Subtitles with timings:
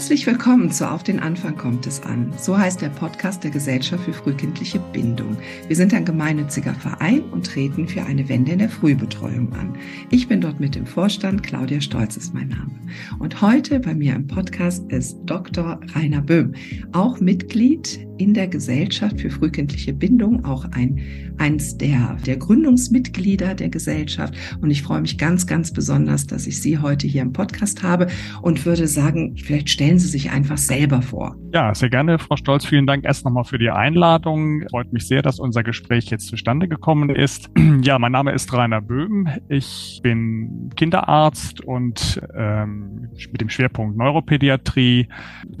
[0.00, 2.32] Herzlich willkommen zu Auf den Anfang kommt es an.
[2.38, 5.36] So heißt der Podcast der Gesellschaft für frühkindliche Bindung.
[5.66, 9.76] Wir sind ein gemeinnütziger Verein und treten für eine Wende in der Frühbetreuung an.
[10.08, 12.70] Ich bin dort mit im Vorstand, Claudia Stolz ist mein Name.
[13.18, 15.78] Und heute bei mir im Podcast ist Dr.
[15.94, 16.54] Rainer Böhm,
[16.92, 23.70] auch Mitglied in der Gesellschaft für frühkindliche Bindung, auch ein, eins der, der Gründungsmitglieder der
[23.70, 24.34] Gesellschaft.
[24.60, 28.08] Und ich freue mich ganz, ganz besonders, dass ich Sie heute hier im Podcast habe
[28.42, 31.36] und würde sagen, vielleicht stellen Sie sich einfach selber vor.
[31.52, 32.64] Ja, sehr gerne, Frau Stolz.
[32.64, 34.64] Vielen Dank erst nochmal für die Einladung.
[34.70, 37.50] Freut mich sehr, dass unser Gespräch jetzt zustande gekommen ist.
[37.82, 39.28] Ja, mein Name ist Rainer Böhm.
[39.48, 45.08] Ich bin Kinderarzt und ähm, mit dem Schwerpunkt Neuropädiatrie,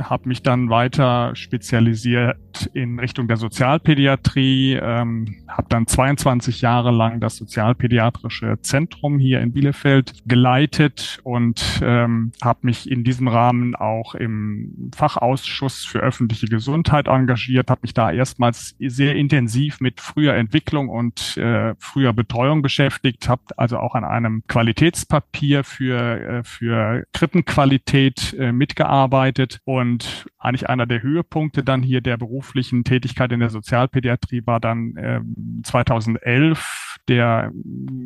[0.02, 2.36] habe mich dann weiter spezialisiert
[2.74, 9.52] in Richtung der Sozialpädiatrie, ähm, habe dann 22 Jahre lang das Sozialpädiatrische Zentrum hier in
[9.52, 17.06] Bielefeld geleitet und ähm, habe mich in diesem Rahmen auch im Fachausschuss für öffentliche Gesundheit
[17.08, 23.28] engagiert, habe mich da erstmals sehr intensiv mit früher Entwicklung und äh, früher Betreuung beschäftigt,
[23.28, 30.86] habe also auch an einem Qualitätspapier für, äh, für Krippenqualität äh, mitgearbeitet und eigentlich einer
[30.86, 35.20] der Höhepunkte dann hier der Beruf beruflichen Tätigkeit in der Sozialpädiatrie war dann äh,
[35.62, 37.52] 2011 der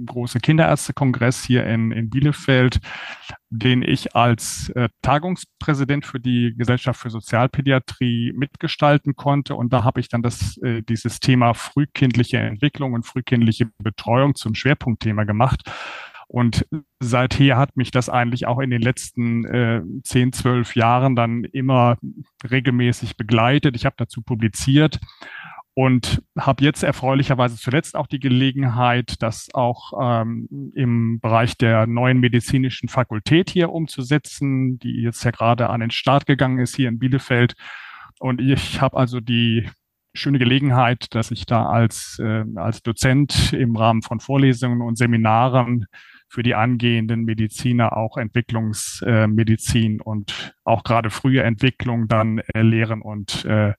[0.07, 2.81] große Kinderärztekongress hier in, in Bielefeld,
[3.51, 9.55] den ich als äh, Tagungspräsident für die Gesellschaft für Sozialpädiatrie mitgestalten konnte.
[9.55, 14.55] Und da habe ich dann das, äh, dieses Thema frühkindliche Entwicklung und frühkindliche Betreuung zum
[14.55, 15.71] Schwerpunktthema gemacht.
[16.29, 16.67] Und
[17.01, 21.99] seither hat mich das eigentlich auch in den letzten äh, 10, 12 Jahren dann immer
[22.49, 23.77] regelmäßig begleitet.
[23.77, 25.01] Ich habe dazu publiziert
[25.75, 32.21] und habe jetzt erfreulicherweise zuletzt auch die Gelegenheit, das auch ähm, im Bereich der neuen
[32.21, 37.01] medizinischen Fakultät hier umzusetzen, die jetzt ja gerade an den Start gegangen ist hier in
[37.01, 37.55] Bielefeld.
[38.21, 39.69] Und ich habe also die
[40.15, 45.87] schöne Gelegenheit, dass ich da als, äh, als Dozent im Rahmen von Vorlesungen und Seminaren
[46.29, 53.45] für die angehenden Mediziner auch Entwicklungsmedizin und auch gerade frühe Entwicklung dann äh, lehren und
[53.45, 53.75] äh,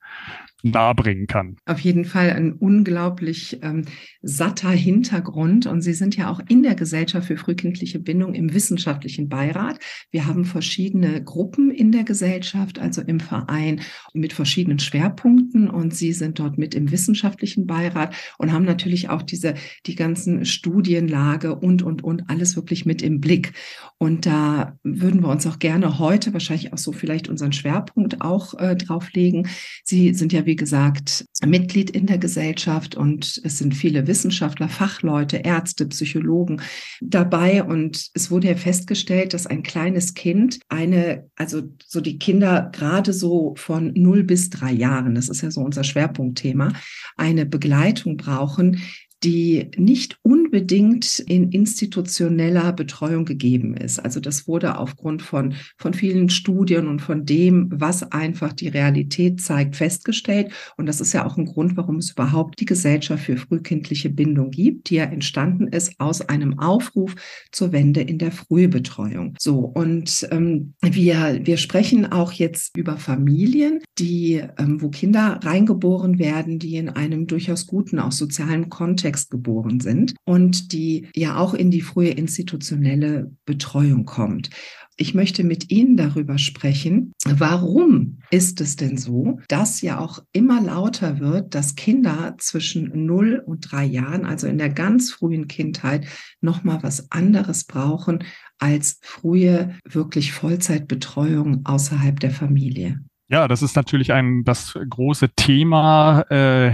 [0.66, 1.58] nahebringen kann.
[1.66, 3.86] Auf jeden Fall ein unglaublich ähm,
[4.22, 5.68] satter Hintergrund.
[5.68, 9.80] Und Sie sind ja auch in der Gesellschaft für frühkindliche Bindung im wissenschaftlichen Beirat.
[10.12, 13.82] Wir haben verschiedene Gruppen in der Gesellschaft, also im Verein
[14.14, 15.70] mit verschiedenen Schwerpunkten.
[15.70, 19.54] Und Sie sind dort mit im wissenschaftlichen Beirat und haben natürlich auch diese,
[19.86, 23.54] die ganzen Studienlage und, und, und alles wirklich mit im Blick.
[23.98, 28.54] Und da würden wir uns auch gerne heute wahrscheinlich auch so vielleicht unseren Schwerpunkt auch
[28.60, 29.48] äh, drauflegen.
[29.86, 35.38] Sie sind ja, wie gesagt, Mitglied in der Gesellschaft und es sind viele Wissenschaftler, Fachleute,
[35.38, 36.62] Ärzte, Psychologen
[37.02, 37.64] dabei.
[37.64, 43.14] Und es wurde ja festgestellt, dass ein kleines Kind eine, also so die Kinder gerade
[43.14, 46.74] so von null bis drei Jahren, das ist ja so unser Schwerpunktthema,
[47.16, 48.82] eine Begleitung brauchen,
[49.24, 54.00] die nicht unbedingt in institutioneller Betreuung gegeben ist.
[54.00, 59.42] Also das wurde aufgrund von, von vielen Studien und von dem, was einfach die Realität
[59.42, 60.52] zeigt, festgestellt.
[60.78, 64.52] Und das ist ja auch ein Grund, warum es überhaupt die Gesellschaft für frühkindliche Bindung
[64.52, 67.16] gibt, die ja entstanden ist aus einem Aufruf
[67.52, 69.36] zur Wende in der Frühbetreuung.
[69.40, 76.20] So, und ähm, wir, wir sprechen auch jetzt über Familien, die, ähm, wo Kinder reingeboren
[76.20, 81.38] werden, die in einem durchaus guten, auch sozialen Kontext Kontext geboren sind und die ja
[81.38, 84.50] auch in die frühe institutionelle Betreuung kommt.
[84.98, 90.62] Ich möchte mit Ihnen darüber sprechen, warum ist es denn so, dass ja auch immer
[90.62, 96.08] lauter wird, dass Kinder zwischen 0 und 3 Jahren, also in der ganz frühen Kindheit,
[96.40, 98.24] nochmal was anderes brauchen
[98.58, 103.02] als frühe, wirklich Vollzeitbetreuung außerhalb der Familie?
[103.28, 106.74] Ja, das ist natürlich ein das große Thema äh,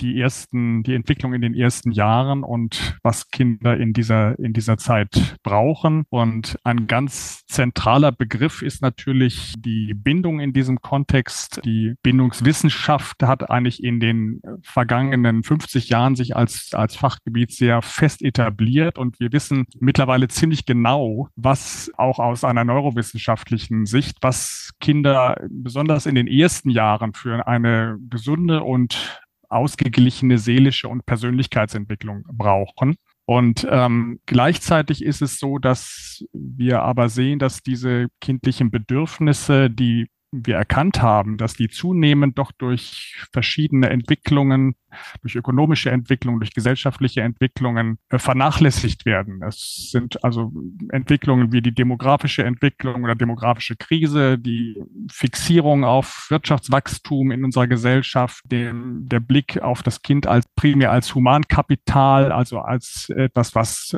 [0.00, 4.78] die ersten, die Entwicklung in den ersten Jahren und was Kinder in dieser, in dieser
[4.78, 6.04] Zeit brauchen.
[6.10, 11.60] Und ein ganz zentraler Begriff ist natürlich die Bindung in diesem Kontext.
[11.64, 18.22] Die Bindungswissenschaft hat eigentlich in den vergangenen 50 Jahren sich als, als Fachgebiet sehr fest
[18.22, 25.36] etabliert und wir wissen mittlerweile ziemlich genau, was auch aus einer neurowissenschaftlichen Sicht, was Kinder
[25.50, 32.96] besonders in den ersten Jahren für eine gesunde und ausgeglichene seelische und Persönlichkeitsentwicklung brauchen.
[33.26, 40.08] Und ähm, gleichzeitig ist es so, dass wir aber sehen, dass diese kindlichen Bedürfnisse, die
[40.32, 44.74] wir erkannt haben, dass die zunehmend doch durch verschiedene Entwicklungen
[45.22, 49.42] durch ökonomische Entwicklung, durch gesellschaftliche Entwicklungen äh, vernachlässigt werden.
[49.42, 50.52] Es sind also
[50.90, 58.42] Entwicklungen wie die demografische Entwicklung oder demografische Krise, die Fixierung auf Wirtschaftswachstum in unserer Gesellschaft,
[58.50, 63.96] dem, der Blick auf das Kind als primär als Humankapital, also als etwas, was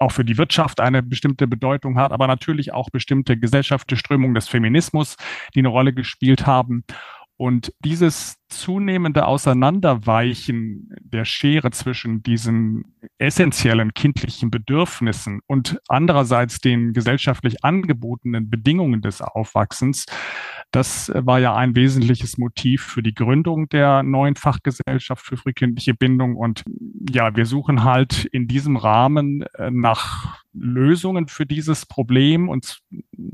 [0.00, 4.48] auch für die Wirtschaft eine bestimmte Bedeutung hat, aber natürlich auch bestimmte gesellschaftliche Strömungen des
[4.48, 5.16] Feminismus,
[5.54, 6.84] die eine Rolle gespielt haben.
[7.38, 17.62] Und dieses zunehmende Auseinanderweichen der Schere zwischen diesen essentiellen kindlichen Bedürfnissen und andererseits den gesellschaftlich
[17.62, 20.06] angebotenen Bedingungen des Aufwachsens,
[20.70, 26.36] das war ja ein wesentliches Motiv für die Gründung der neuen Fachgesellschaft für frühkindliche Bindung.
[26.36, 26.64] Und
[27.10, 32.80] ja, wir suchen halt in diesem Rahmen äh, nach Lösungen für dieses Problem und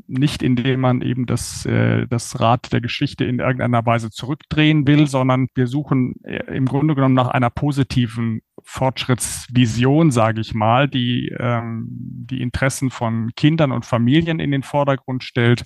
[0.07, 5.07] nicht indem man eben das, äh, das Rad der Geschichte in irgendeiner Weise zurückdrehen will,
[5.07, 11.35] sondern wir suchen äh, im Grunde genommen nach einer positiven Fortschrittsvision, sage ich mal, die
[11.39, 15.65] ähm, die Interessen von Kindern und Familien in den Vordergrund stellt,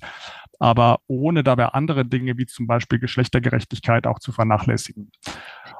[0.59, 5.11] aber ohne dabei andere Dinge wie zum Beispiel Geschlechtergerechtigkeit auch zu vernachlässigen.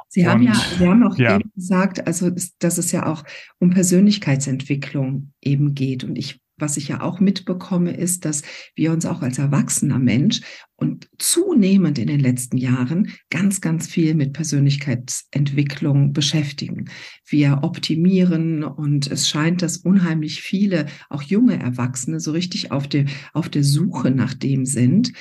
[0.08, 1.36] Sie haben ja, Sie haben auch ja.
[1.36, 3.24] eben gesagt, also dass es ja auch
[3.60, 6.04] um Persönlichkeitsentwicklung eben geht.
[6.04, 8.42] Und ich, was ich ja auch mitbekomme, ist, dass
[8.76, 10.42] wir uns auch als erwachsener Mensch
[10.76, 16.90] und zunehmend in den letzten Jahren ganz, ganz viel mit Persönlichkeitsentwicklung beschäftigen.
[17.26, 23.06] Wir optimieren und es scheint, dass unheimlich viele, auch junge Erwachsene, so richtig auf der,
[23.34, 25.14] auf der Suche nach dem sind,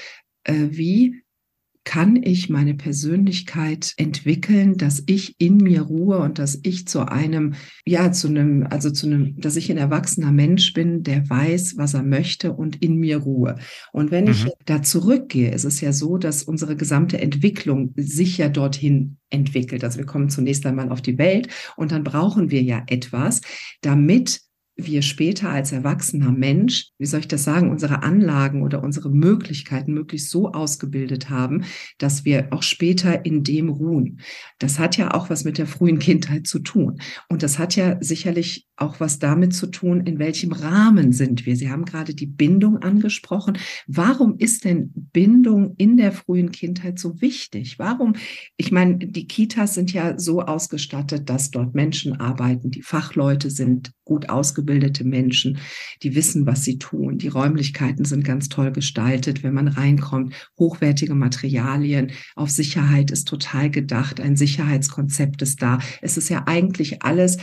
[0.45, 1.23] äh, wie
[1.87, 7.55] kann ich meine Persönlichkeit entwickeln, dass ich in mir ruhe und dass ich zu einem,
[7.87, 11.95] ja, zu einem, also zu einem, dass ich ein erwachsener Mensch bin, der weiß, was
[11.95, 13.55] er möchte und in mir ruhe.
[13.93, 14.33] Und wenn mhm.
[14.33, 19.85] ich da zurückgehe, ist es ja so, dass unsere gesamte Entwicklung sich ja dorthin entwickelt.
[19.85, 23.43] Also wir kommen zunächst einmal auf die Welt und dann brauchen wir ja etwas,
[23.81, 24.41] damit
[24.77, 29.95] wir später als erwachsener Mensch, wie soll ich das sagen, unsere Anlagen oder unsere Möglichkeiten
[29.95, 31.65] möglichst so ausgebildet haben,
[31.99, 34.21] dass wir auch später in dem ruhen.
[34.59, 37.01] Das hat ja auch was mit der frühen Kindheit zu tun.
[37.29, 41.57] Und das hat ja sicherlich auch was damit zu tun, in welchem Rahmen sind wir.
[41.57, 43.57] Sie haben gerade die Bindung angesprochen.
[43.87, 47.79] Warum ist denn Bindung in der frühen Kindheit so wichtig?
[47.79, 48.15] Warum?
[48.59, 53.93] Ich meine, die Kitas sind ja so ausgestattet, dass dort Menschen arbeiten, die Fachleute sind,
[54.05, 54.29] gut
[54.67, 55.59] ausgebildete Menschen,
[56.03, 57.19] die wissen, was sie tun.
[57.19, 60.35] Die Räumlichkeiten sind ganz toll gestaltet, wenn man reinkommt.
[60.59, 65.79] Hochwertige Materialien, auf Sicherheit ist total gedacht, ein Sicherheitskonzept ist da.
[66.03, 67.39] Es ist ja eigentlich alles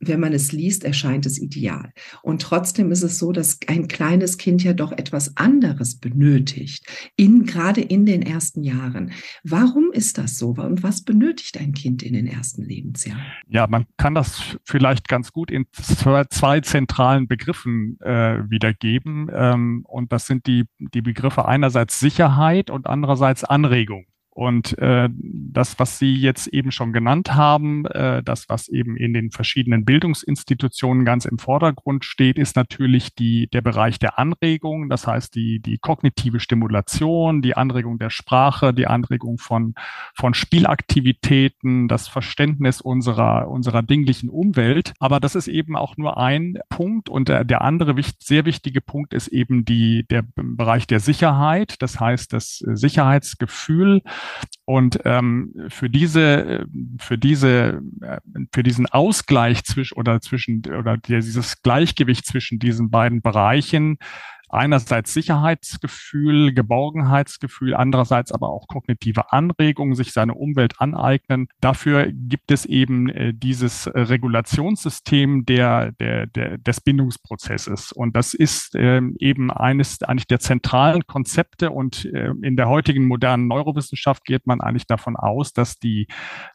[0.00, 1.92] wenn man es liest, erscheint es ideal.
[2.22, 6.86] Und trotzdem ist es so, dass ein kleines Kind ja doch etwas anderes benötigt,
[7.16, 9.12] in, gerade in den ersten Jahren.
[9.42, 10.50] Warum ist das so?
[10.50, 13.22] Und was benötigt ein Kind in den ersten Lebensjahren?
[13.48, 19.30] Ja, man kann das vielleicht ganz gut in zwei, zentralen Begriffen äh, wiedergeben.
[19.32, 24.06] Ähm, und das sind die, die Begriffe einerseits Sicherheit und andererseits Anregung.
[24.34, 29.14] Und äh, das, was Sie jetzt eben schon genannt haben, äh, das, was eben in
[29.14, 35.06] den verschiedenen Bildungsinstitutionen ganz im Vordergrund steht, ist natürlich die, der Bereich der Anregung, das
[35.06, 39.74] heißt die, die kognitive Stimulation, die Anregung der Sprache, die Anregung von,
[40.16, 44.94] von Spielaktivitäten, das Verständnis unserer, unserer dinglichen Umwelt.
[44.98, 47.08] Aber das ist eben auch nur ein Punkt.
[47.08, 52.00] Und der, der andere sehr wichtige Punkt ist eben die, der Bereich der Sicherheit, das
[52.00, 54.02] heißt das Sicherheitsgefühl,
[54.64, 56.66] und ähm, für diese,
[56.98, 58.18] für diese, äh,
[58.52, 63.98] für diesen Ausgleich zwischen oder zwischen oder dieses Gleichgewicht zwischen diesen beiden Bereichen
[64.54, 71.48] einerseits Sicherheitsgefühl, Geborgenheitsgefühl, andererseits aber auch kognitive Anregungen, sich seine Umwelt aneignen.
[71.60, 77.92] Dafür gibt es eben äh, dieses äh, Regulationssystem der, der, der, des Bindungsprozesses.
[77.92, 81.70] Und das ist äh, eben eines eigentlich der zentralen Konzepte.
[81.70, 86.06] Und äh, in der heutigen modernen Neurowissenschaft geht man eigentlich davon aus, dass die,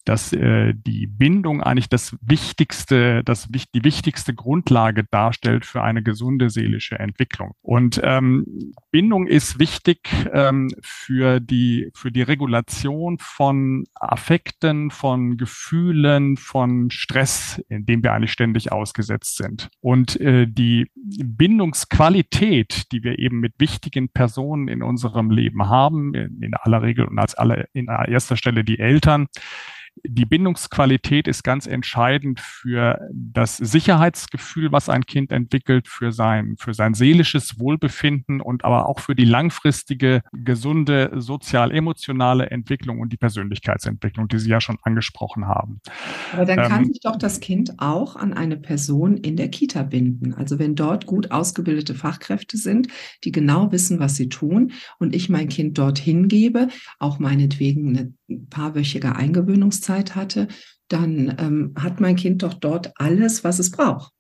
[0.06, 7.00] dass die Bindung eigentlich das wichtigste, das, die wichtigste Grundlage darstellt für eine gesunde seelische
[7.00, 7.53] Entwicklung.
[7.62, 15.38] Und und ähm, Bindung ist wichtig ähm, für, die, für die Regulation von Affekten, von
[15.38, 19.69] Gefühlen, von Stress, in dem wir eigentlich ständig ausgesetzt sind.
[19.81, 26.43] Und äh, die Bindungsqualität, die wir eben mit wichtigen Personen in unserem Leben haben, in,
[26.43, 29.29] in aller Regel und als aller, in erster Stelle die Eltern,
[30.03, 36.74] die Bindungsqualität ist ganz entscheidend für das Sicherheitsgefühl, was ein Kind entwickelt, für sein, für
[36.74, 44.27] sein seelisches Wohlbefinden und aber auch für die langfristige, gesunde, sozial-emotionale Entwicklung und die Persönlichkeitsentwicklung,
[44.27, 45.82] die Sie ja schon angesprochen haben.
[46.34, 49.84] Aber dann kann ähm, sich doch das Kind auch an eine Person in der Kita
[49.84, 50.34] binden.
[50.34, 52.88] Also wenn dort gut ausgebildete Fachkräfte sind,
[53.24, 58.13] die genau wissen, was sie tun und ich mein Kind dorthin gebe, auch meinetwegen eine
[58.50, 60.48] paarwöchige Eingewöhnungszeit hatte,
[60.88, 64.12] dann ähm, hat mein Kind doch dort alles, was es braucht.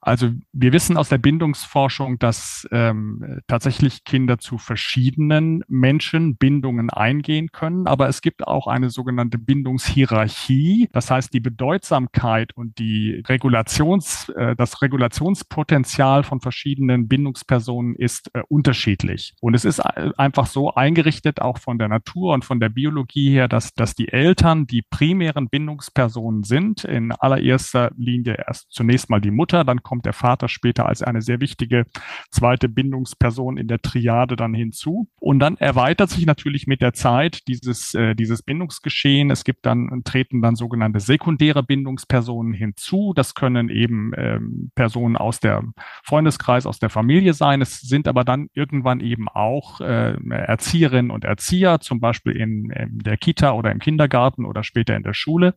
[0.00, 7.52] Also wir wissen aus der Bindungsforschung, dass ähm, tatsächlich Kinder zu verschiedenen Menschen Bindungen eingehen
[7.52, 10.88] können, aber es gibt auch eine sogenannte Bindungshierarchie.
[10.92, 18.42] Das heißt, die Bedeutsamkeit und die Regulations, äh, das Regulationspotenzial von verschiedenen Bindungspersonen ist äh,
[18.48, 19.34] unterschiedlich.
[19.40, 23.48] Und es ist einfach so eingerichtet, auch von der Natur und von der Biologie her,
[23.48, 26.84] dass, dass die Eltern die primären Bindungspersonen sind.
[26.84, 31.20] In allererster Linie erst zunächst mal die Mutter, dann kommt der Vater später als eine
[31.20, 31.84] sehr wichtige
[32.30, 35.08] zweite Bindungsperson in der Triade dann hinzu.
[35.18, 39.32] Und dann erweitert sich natürlich mit der Zeit dieses, äh, dieses Bindungsgeschehen.
[39.32, 43.14] Es gibt dann, treten dann sogenannte sekundäre Bindungspersonen hinzu.
[43.16, 45.64] Das können eben ähm, Personen aus der
[46.04, 47.60] Freundeskreis, aus der Familie sein.
[47.60, 53.00] Es sind aber dann irgendwann eben auch äh, Erzieherinnen und Erzieher, zum Beispiel in, in
[53.00, 55.56] der Kita oder im Kindergarten oder später in der Schule.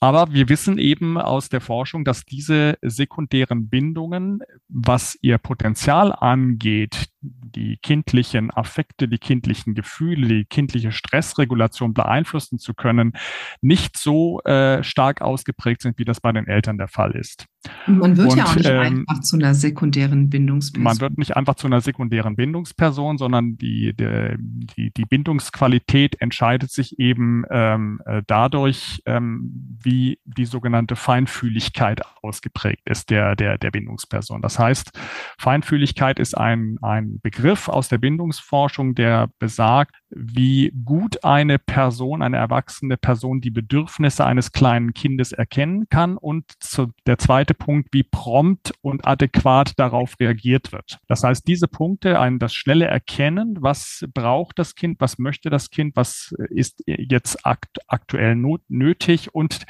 [0.00, 7.08] Aber wir wissen eben aus der Forschung, dass diese sekundären Bindungen, was ihr Potenzial angeht,
[7.20, 13.12] die kindlichen Affekte, die kindlichen Gefühle, die kindliche Stressregulation beeinflussen zu können,
[13.60, 17.46] nicht so äh, stark ausgeprägt sind, wie das bei den Eltern der Fall ist.
[17.86, 20.84] Man wird Und, ja auch nicht ähm, einfach zu einer sekundären Bindungsperson.
[20.84, 26.98] Man wird nicht einfach zu einer sekundären Bindungsperson, sondern die, die, die, Bindungsqualität entscheidet sich
[26.98, 34.40] eben ähm, äh, dadurch, ähm, wie die sogenannte Feinfühligkeit ausgeprägt ist der, der, der Bindungsperson.
[34.40, 34.92] Das heißt,
[35.38, 42.36] Feinfühligkeit ist ein, ein Begriff aus der Bindungsforschung, der besagt, wie gut eine Person, eine
[42.36, 48.02] erwachsene Person die Bedürfnisse eines kleinen Kindes erkennen kann und zu, der zweite Punkt, wie
[48.02, 50.98] prompt und adäquat darauf reagiert wird.
[51.08, 55.70] Das heißt, diese Punkte, ein, das schnelle Erkennen, was braucht das Kind, was möchte das
[55.70, 59.66] Kind, was ist jetzt akt, aktuell not, nötig und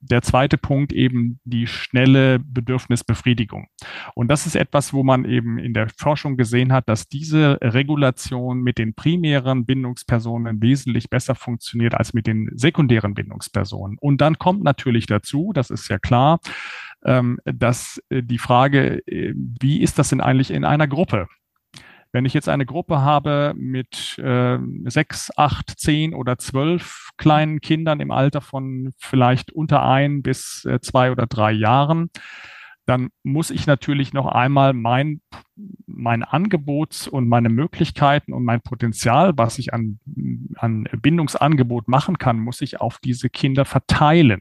[0.00, 3.68] der zweite Punkt eben die schnelle Bedürfnisbefriedigung.
[4.14, 8.60] Und das ist etwas, wo man eben in der Forschung gesehen hat, dass diese Regulation
[8.60, 13.98] mit den primären Bindungspersonen wesentlich besser funktioniert als mit den sekundären Bindungspersonen.
[14.00, 16.40] Und dann kommt natürlich dazu, das ist ja klar,
[17.04, 21.28] ähm, dass äh, die Frage, äh, wie ist das denn eigentlich in einer Gruppe?
[22.12, 28.00] Wenn ich jetzt eine Gruppe habe mit äh, sechs, acht, zehn oder zwölf kleinen Kindern
[28.00, 32.10] im Alter von vielleicht unter ein bis äh, zwei oder drei Jahren,
[32.88, 35.20] dann muss ich natürlich noch einmal mein,
[35.86, 39.98] mein Angebot und meine Möglichkeiten und mein Potenzial, was ich an,
[40.56, 44.40] an Bindungsangebot machen kann, muss ich auf diese Kinder verteilen.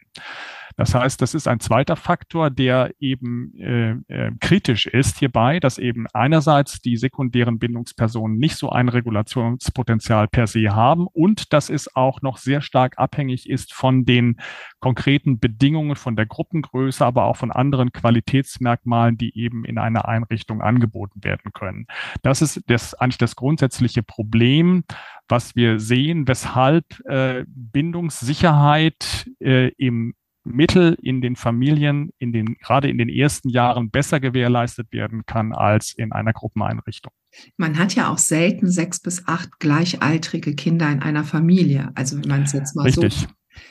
[0.78, 5.80] Das heißt, das ist ein zweiter Faktor, der eben äh, äh, kritisch ist hierbei, dass
[5.80, 11.96] eben einerseits die sekundären Bindungspersonen nicht so ein Regulationspotenzial per se haben und dass es
[11.96, 14.38] auch noch sehr stark abhängig ist von den
[14.80, 20.62] konkreten Bedingungen, von der Gruppengröße, aber auch von anderen Qualitätsmerkmalen, die eben in einer Einrichtung
[20.62, 21.88] angeboten werden können.
[22.22, 24.84] Das ist das eigentlich das grundsätzliche Problem,
[25.28, 30.14] was wir sehen, weshalb äh, Bindungssicherheit äh, im
[30.48, 35.54] Mittel in den Familien, in den, gerade in den ersten Jahren besser gewährleistet werden kann
[35.54, 37.12] als in einer Gruppeneinrichtung.
[37.58, 41.92] Man hat ja auch selten sechs bis acht gleichaltrige Kinder in einer Familie.
[41.96, 43.14] Also wenn man es jetzt mal Richtig.
[43.14, 43.28] so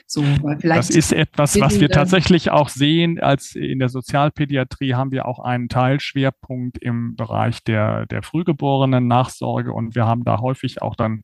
[0.07, 0.25] so,
[0.63, 3.21] das ist etwas, was wir tatsächlich auch sehen.
[3.21, 9.73] Als in der Sozialpädiatrie haben wir auch einen Teilschwerpunkt im Bereich der, der frühgeborenen Nachsorge
[9.73, 11.23] und wir haben da häufig auch dann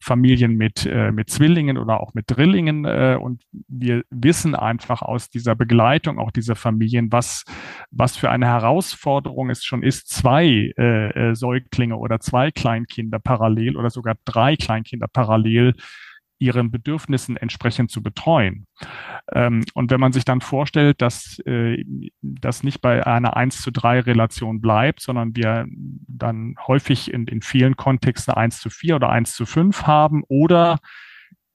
[0.00, 5.30] Familien mit, äh, mit Zwillingen oder auch mit Drillingen äh, und wir wissen einfach aus
[5.30, 7.44] dieser Begleitung auch dieser Familien, was,
[7.90, 13.76] was für eine Herausforderung es schon ist, zwei äh, äh Säuglinge oder zwei Kleinkinder parallel
[13.76, 15.74] oder sogar drei Kleinkinder parallel
[16.38, 18.66] ihren Bedürfnissen entsprechend zu betreuen.
[19.32, 21.84] Ähm, und wenn man sich dann vorstellt, dass äh,
[22.22, 27.42] das nicht bei einer 1 zu 3 Relation bleibt, sondern wir dann häufig in, in
[27.42, 30.78] vielen Kontexten 1 zu 4 oder 1 zu 5 haben oder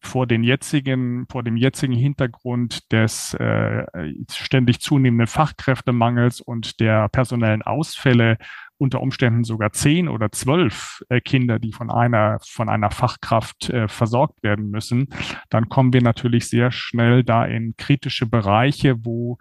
[0.03, 3.85] vor den jetzigen, vor dem jetzigen Hintergrund des äh,
[4.29, 8.37] ständig zunehmenden Fachkräftemangels und der personellen Ausfälle
[8.83, 13.87] unter Umständen sogar zehn oder zwölf äh, Kinder, die von einer, von einer Fachkraft äh,
[13.87, 15.07] versorgt werden müssen,
[15.49, 19.37] dann kommen wir natürlich sehr schnell da in kritische Bereiche, wo,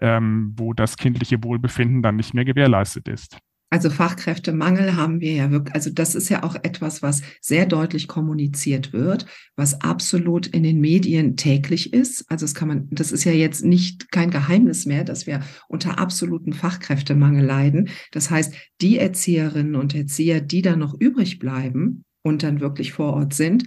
[0.00, 3.38] ähm, wo das kindliche Wohlbefinden dann nicht mehr gewährleistet ist.
[3.74, 8.06] Also Fachkräftemangel haben wir ja wirklich, also das ist ja auch etwas, was sehr deutlich
[8.06, 9.26] kommuniziert wird,
[9.56, 12.30] was absolut in den Medien täglich ist.
[12.30, 15.98] Also das kann man, das ist ja jetzt nicht kein Geheimnis mehr, dass wir unter
[15.98, 17.88] absoluten Fachkräftemangel leiden.
[18.12, 23.14] Das heißt, die Erzieherinnen und Erzieher, die dann noch übrig bleiben und dann wirklich vor
[23.14, 23.64] Ort sind,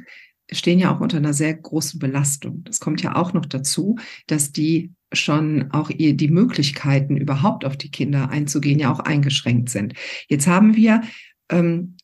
[0.50, 2.64] stehen ja auch unter einer sehr großen Belastung.
[2.64, 7.78] Das kommt ja auch noch dazu, dass die schon auch ihr, die Möglichkeiten überhaupt auf
[7.78, 9.94] die Kinder einzugehen ja auch eingeschränkt sind.
[10.28, 11.02] Jetzt haben wir
[11.50, 11.96] ähm,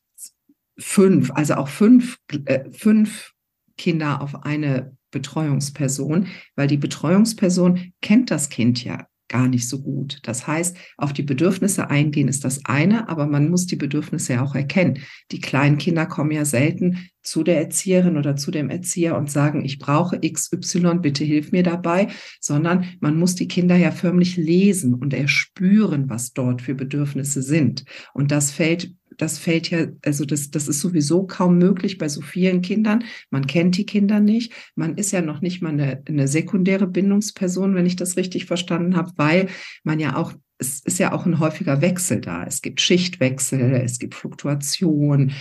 [0.77, 3.33] fünf, also auch fünf, äh, fünf
[3.77, 10.20] Kinder auf eine Betreuungsperson, weil die Betreuungsperson kennt das Kind ja gar nicht so gut.
[10.24, 14.44] Das heißt, auf die Bedürfnisse eingehen ist das eine, aber man muss die Bedürfnisse ja
[14.44, 15.00] auch erkennen.
[15.32, 19.63] Die kleinen Kinder kommen ja selten zu der Erzieherin oder zu dem Erzieher und sagen,
[19.63, 22.08] ich brauche XY, bitte hilf mir dabei,
[22.39, 27.86] sondern man muss die Kinder ja förmlich lesen und erspüren, was dort für Bedürfnisse sind.
[28.13, 32.22] Und das fällt das fällt ja, also das, das ist sowieso kaum möglich bei so
[32.22, 33.03] vielen Kindern.
[33.29, 34.53] Man kennt die Kinder nicht.
[34.75, 38.96] Man ist ja noch nicht mal eine, eine sekundäre Bindungsperson, wenn ich das richtig verstanden
[38.96, 39.48] habe, weil
[39.84, 42.46] man ja auch es ist ja auch ein häufiger Wechsel da.
[42.46, 45.34] Es gibt Schichtwechsel, es gibt Fluktuation,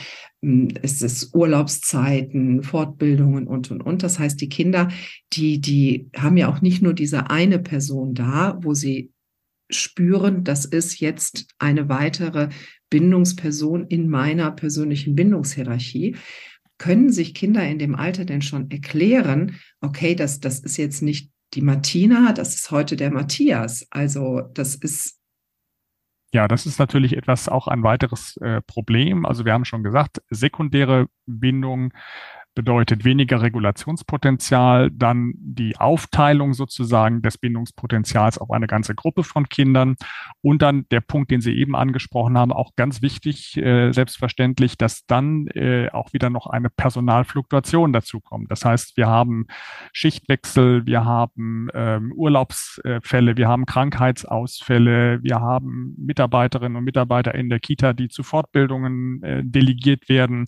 [0.43, 4.03] hm, es ist Urlaubszeiten, Fortbildungen und, und, und.
[4.03, 4.89] Das heißt, die Kinder,
[5.33, 9.13] die, die haben ja auch nicht nur diese eine Person da, wo sie
[9.71, 12.49] spüren, das ist jetzt eine weitere
[12.93, 16.17] Bindungsperson in meiner persönlichen Bindungshierarchie.
[16.77, 21.31] Können sich Kinder in dem Alter denn schon erklären, okay, das, das ist jetzt nicht
[21.55, 23.87] die Martina, das ist heute der Matthias.
[23.91, 25.19] Also das ist
[26.35, 29.27] ja, das ist natürlich etwas auch ein weiteres äh, Problem.
[29.27, 31.93] Also wir haben schon gesagt, sekundäre Bindung
[32.55, 39.97] bedeutet weniger Regulationspotenzial, dann die Aufteilung sozusagen des Bindungspotenzials auf eine ganze Gruppe von Kindern
[40.43, 45.07] und dann der Punkt, den Sie eben angesprochen haben, auch ganz wichtig, äh, selbstverständlich, dass
[45.07, 48.51] dann äh, auch wieder noch eine Personalfluktuation dazu kommt.
[48.51, 49.47] Das heißt, wir haben
[49.93, 57.61] Schichtwechsel, wir haben ähm, Urlaubsfälle, wir haben Krankheitsausfälle, wir haben Mitarbeiterinnen und Mitarbeiter in der
[57.61, 60.47] Kita, die zu Fortbildungen äh, delegiert werden.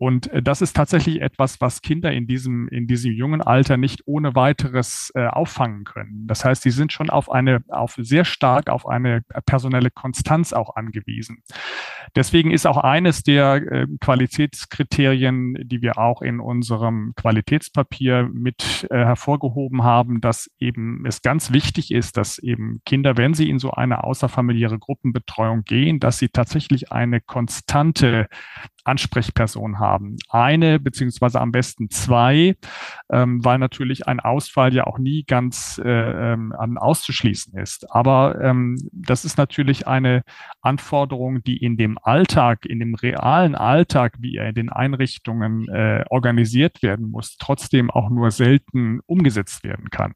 [0.00, 4.06] Und äh, das ist tatsächlich etwas, was Kinder in diesem, in diesem jungen Alter nicht
[4.06, 6.26] ohne weiteres äh, auffangen können.
[6.26, 10.74] Das heißt, sie sind schon auf eine, auf sehr stark auf eine personelle Konstanz auch
[10.74, 11.42] angewiesen.
[12.16, 18.96] Deswegen ist auch eines der äh, Qualitätskriterien, die wir auch in unserem Qualitätspapier mit äh,
[18.96, 23.72] hervorgehoben haben, dass eben es ganz wichtig ist, dass eben Kinder, wenn sie in so
[23.72, 28.28] eine außerfamiliäre Gruppenbetreuung gehen, dass sie tatsächlich eine konstante
[28.84, 30.16] Ansprechperson haben.
[30.28, 32.56] Eine beziehungsweise am besten zwei,
[33.12, 37.90] ähm, weil natürlich ein Ausfall ja auch nie ganz äh, ähm, auszuschließen ist.
[37.90, 40.22] Aber ähm, das ist natürlich eine
[40.62, 46.04] Anforderung, die in dem Alltag, in dem realen Alltag, wie er in den Einrichtungen äh,
[46.10, 50.12] organisiert werden muss, trotzdem auch nur selten umgesetzt werden kann.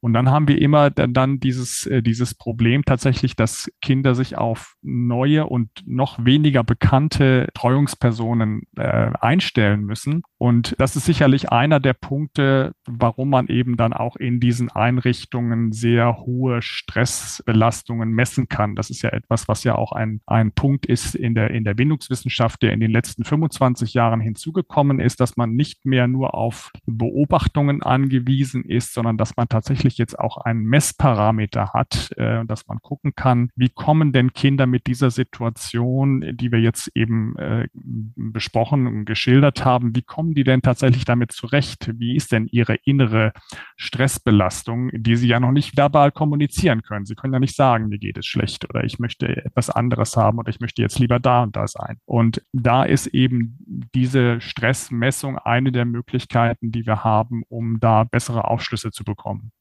[0.00, 4.74] Und dann haben wir immer dann, dieses, äh, dieses Problem tatsächlich, dass Kinder sich auf
[4.82, 10.22] neue und noch weniger bekannte Treuungspersonen äh, einstellen müssen.
[10.38, 15.72] Und das ist sicherlich einer der Punkte, warum man eben dann auch in diesen Einrichtungen
[15.72, 18.76] sehr hohe Stressbelastungen messen kann.
[18.76, 21.74] Das ist ja etwas, was ja auch ein, ein Punkt ist in der, in der
[21.74, 26.72] Bindungswissenschaft, der in den letzten 25 Jahren hinzugekommen ist, dass man nicht mehr nur auf
[26.86, 32.78] Beobachtungen angewiesen ist, sondern dass man tatsächlich jetzt auch einen Messparameter hat, äh, dass man
[32.82, 38.86] gucken kann, wie kommen denn Kinder mit dieser Situation, die wir jetzt eben äh, besprochen
[38.86, 41.90] und geschildert haben, wie kommen die denn tatsächlich damit zurecht?
[41.98, 43.32] Wie ist denn ihre innere
[43.76, 47.06] Stressbelastung, die sie ja noch nicht verbal kommunizieren können?
[47.06, 50.38] Sie können ja nicht sagen, mir geht es schlecht oder ich möchte etwas anderes haben
[50.38, 51.98] oder ich möchte jetzt lieber da und da sein.
[52.04, 53.58] Und da ist eben
[53.94, 59.52] diese Stressmessung eine der Möglichkeiten, die wir haben, um da bessere Aufschlüsse zu bekommen.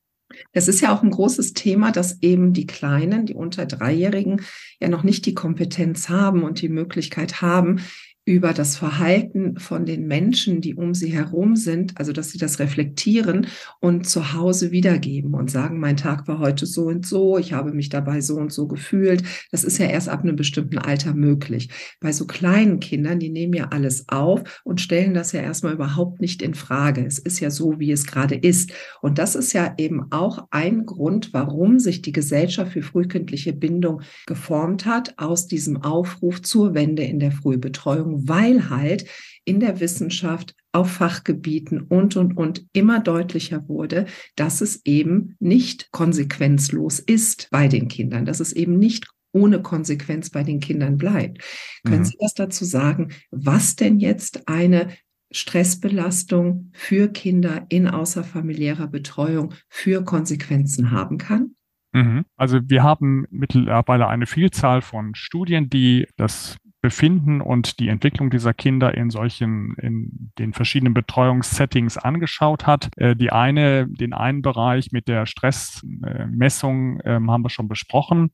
[0.52, 4.42] Es ist ja auch ein großes Thema, dass eben die Kleinen, die unter Dreijährigen,
[4.80, 7.82] ja noch nicht die Kompetenz haben und die Möglichkeit haben,
[8.26, 12.60] über das Verhalten von den Menschen, die um sie herum sind, also dass sie das
[12.60, 13.48] reflektieren
[13.80, 17.74] und zu Hause wiedergeben und sagen, mein Tag war heute so und so, ich habe
[17.74, 19.24] mich dabei so und so gefühlt.
[19.52, 21.70] Das ist ja erst ab einem bestimmten Alter möglich.
[22.00, 26.22] Bei so kleinen Kindern, die nehmen ja alles auf und stellen das ja erstmal überhaupt
[26.22, 27.04] nicht in Frage.
[27.04, 28.72] Es ist ja so, wie es gerade ist.
[29.02, 34.02] Und das ist ja eben auch ein Grund, warum sich die Gesellschaft für frühkindliche Bindung
[34.28, 39.06] geformt hat, aus diesem Aufruf zur Wende in der Frühbetreuung weil halt
[39.46, 44.06] in der Wissenschaft auf Fachgebieten und, und, und immer deutlicher wurde,
[44.36, 50.30] dass es eben nicht konsequenzlos ist bei den Kindern, dass es eben nicht ohne Konsequenz
[50.30, 51.40] bei den Kindern bleibt.
[51.84, 51.90] Mhm.
[51.90, 54.90] Können Sie was dazu sagen, was denn jetzt eine
[55.32, 61.56] Stressbelastung für Kinder in außerfamiliärer Betreuung für Konsequenzen haben kann?
[61.94, 62.26] Mhm.
[62.36, 68.54] Also wir haben mittlerweile eine Vielzahl von Studien, die das Befinden und die Entwicklung dieser
[68.54, 72.90] Kinder in solchen, in den verschiedenen Betreuungssettings angeschaut hat.
[72.96, 78.32] Äh, die eine, den einen Bereich mit der Stressmessung äh, haben wir schon besprochen.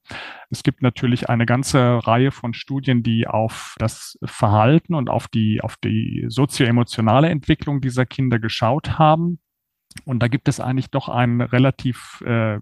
[0.50, 5.62] Es gibt natürlich eine ganze Reihe von Studien, die auf das Verhalten und auf die,
[5.62, 9.40] auf die sozioemotionale Entwicklung dieser Kinder geschaut haben.
[10.04, 12.60] Und da gibt es eigentlich doch ein relativ äh,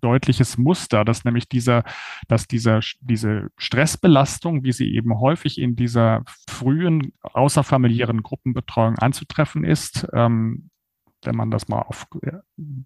[0.00, 1.84] deutliches Muster, dass nämlich dieser,
[2.28, 10.06] dass dieser, diese Stressbelastung, wie sie eben häufig in dieser frühen außerfamiliären Gruppenbetreuung anzutreffen ist,
[10.12, 10.70] ähm,
[11.24, 12.06] wenn man das mal auf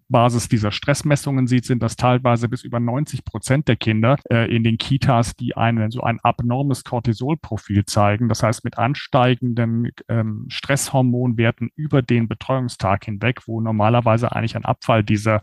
[0.09, 4.65] Basis dieser Stressmessungen sieht, sind das teilweise bis über 90 Prozent der Kinder äh, in
[4.65, 8.29] den Kitas, die einen, so ein abnormes Cortisolprofil zeigen.
[8.29, 15.03] Das heißt, mit ansteigenden ähm, Stresshormonwerten über den Betreuungstag hinweg, wo normalerweise eigentlich ein Abfall
[15.05, 15.43] dieser,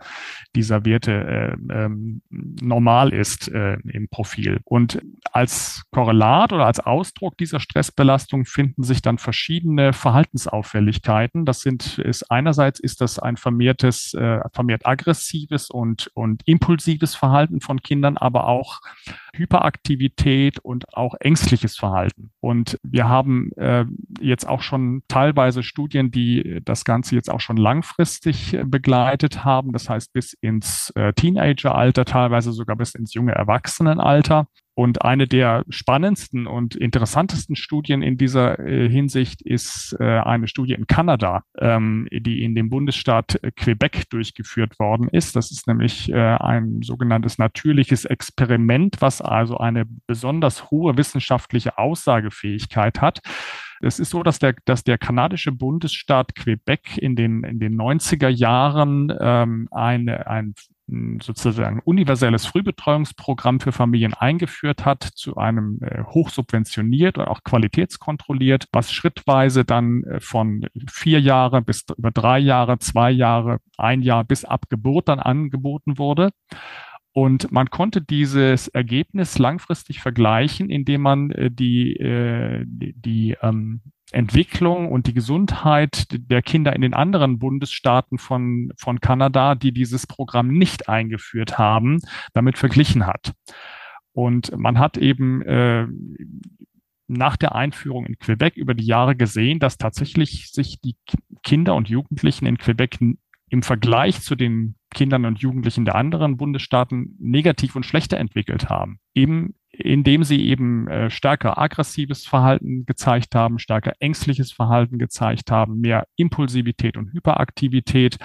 [0.56, 4.60] dieser Werte äh, ähm, normal ist äh, im Profil.
[4.63, 11.46] Und als Korrelat oder als Ausdruck dieser Stressbelastung finden sich dann verschiedene Verhaltensauffälligkeiten.
[11.46, 17.62] Das sind, ist einerseits ist das ein vermehrtes, äh, vermehrt aggressives und, und impulsives Verhalten
[17.62, 18.79] von Kindern, aber auch
[19.36, 22.31] Hyperaktivität und auch ängstliches Verhalten.
[22.39, 23.86] Und wir haben äh,
[24.19, 29.71] jetzt auch schon teilweise Studien, die das Ganze jetzt auch schon langfristig äh, begleitet haben.
[29.73, 34.47] Das heißt bis ins äh, Teenageralter, teilweise sogar bis ins junge Erwachsenenalter.
[34.75, 40.73] Und eine der spannendsten und interessantesten Studien in dieser äh, Hinsicht ist äh, eine Studie
[40.73, 45.36] in Kanada, ähm, die in dem Bundesstaat Quebec durchgeführt worden ist.
[45.36, 52.99] Das ist nämlich äh, ein sogenanntes natürliches Experiment, was also eine besonders hohe wissenschaftliche Aussagefähigkeit
[52.99, 53.21] hat.
[53.79, 58.29] Es ist so, dass der, dass der kanadische Bundesstaat Quebec in den, in den 90er
[58.29, 60.55] Jahren ähm, eine, ein
[60.88, 68.91] sozusagen universelles Frühbetreuungsprogramm für Familien eingeführt hat, zu einem äh, hochsubventioniert und auch qualitätskontrolliert, was
[68.91, 74.43] schrittweise dann äh, von vier Jahre bis über drei Jahre, zwei Jahre, ein Jahr bis
[74.43, 76.32] ab Geburt dann angeboten wurde.
[77.13, 83.82] Und man konnte dieses Ergebnis langfristig vergleichen, indem man äh, die, äh, die, die ähm,
[84.13, 90.08] Entwicklung und die Gesundheit der Kinder in den anderen Bundesstaaten von, von Kanada, die dieses
[90.08, 91.99] Programm nicht eingeführt haben,
[92.34, 93.34] damit verglichen hat.
[94.13, 95.88] Und man hat eben äh,
[97.08, 100.95] nach der Einführung in Quebec über die Jahre gesehen, dass tatsächlich sich die
[101.43, 102.99] Kinder und Jugendlichen in Quebec
[103.49, 108.99] im Vergleich zu den Kindern und Jugendlichen der anderen Bundesstaaten negativ und schlechter entwickelt haben.
[109.13, 115.79] Eben indem sie eben äh, stärker aggressives Verhalten gezeigt haben, stärker ängstliches Verhalten gezeigt haben,
[115.79, 118.17] mehr Impulsivität und Hyperaktivität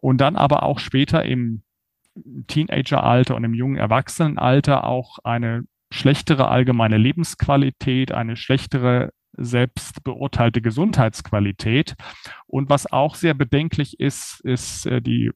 [0.00, 1.62] und dann aber auch später im
[2.46, 11.94] Teenageralter und im jungen Erwachsenenalter auch eine schlechtere allgemeine Lebensqualität, eine schlechtere selbst beurteilte Gesundheitsqualität.
[12.54, 15.32] Und was auch sehr bedenklich ist, ist äh, die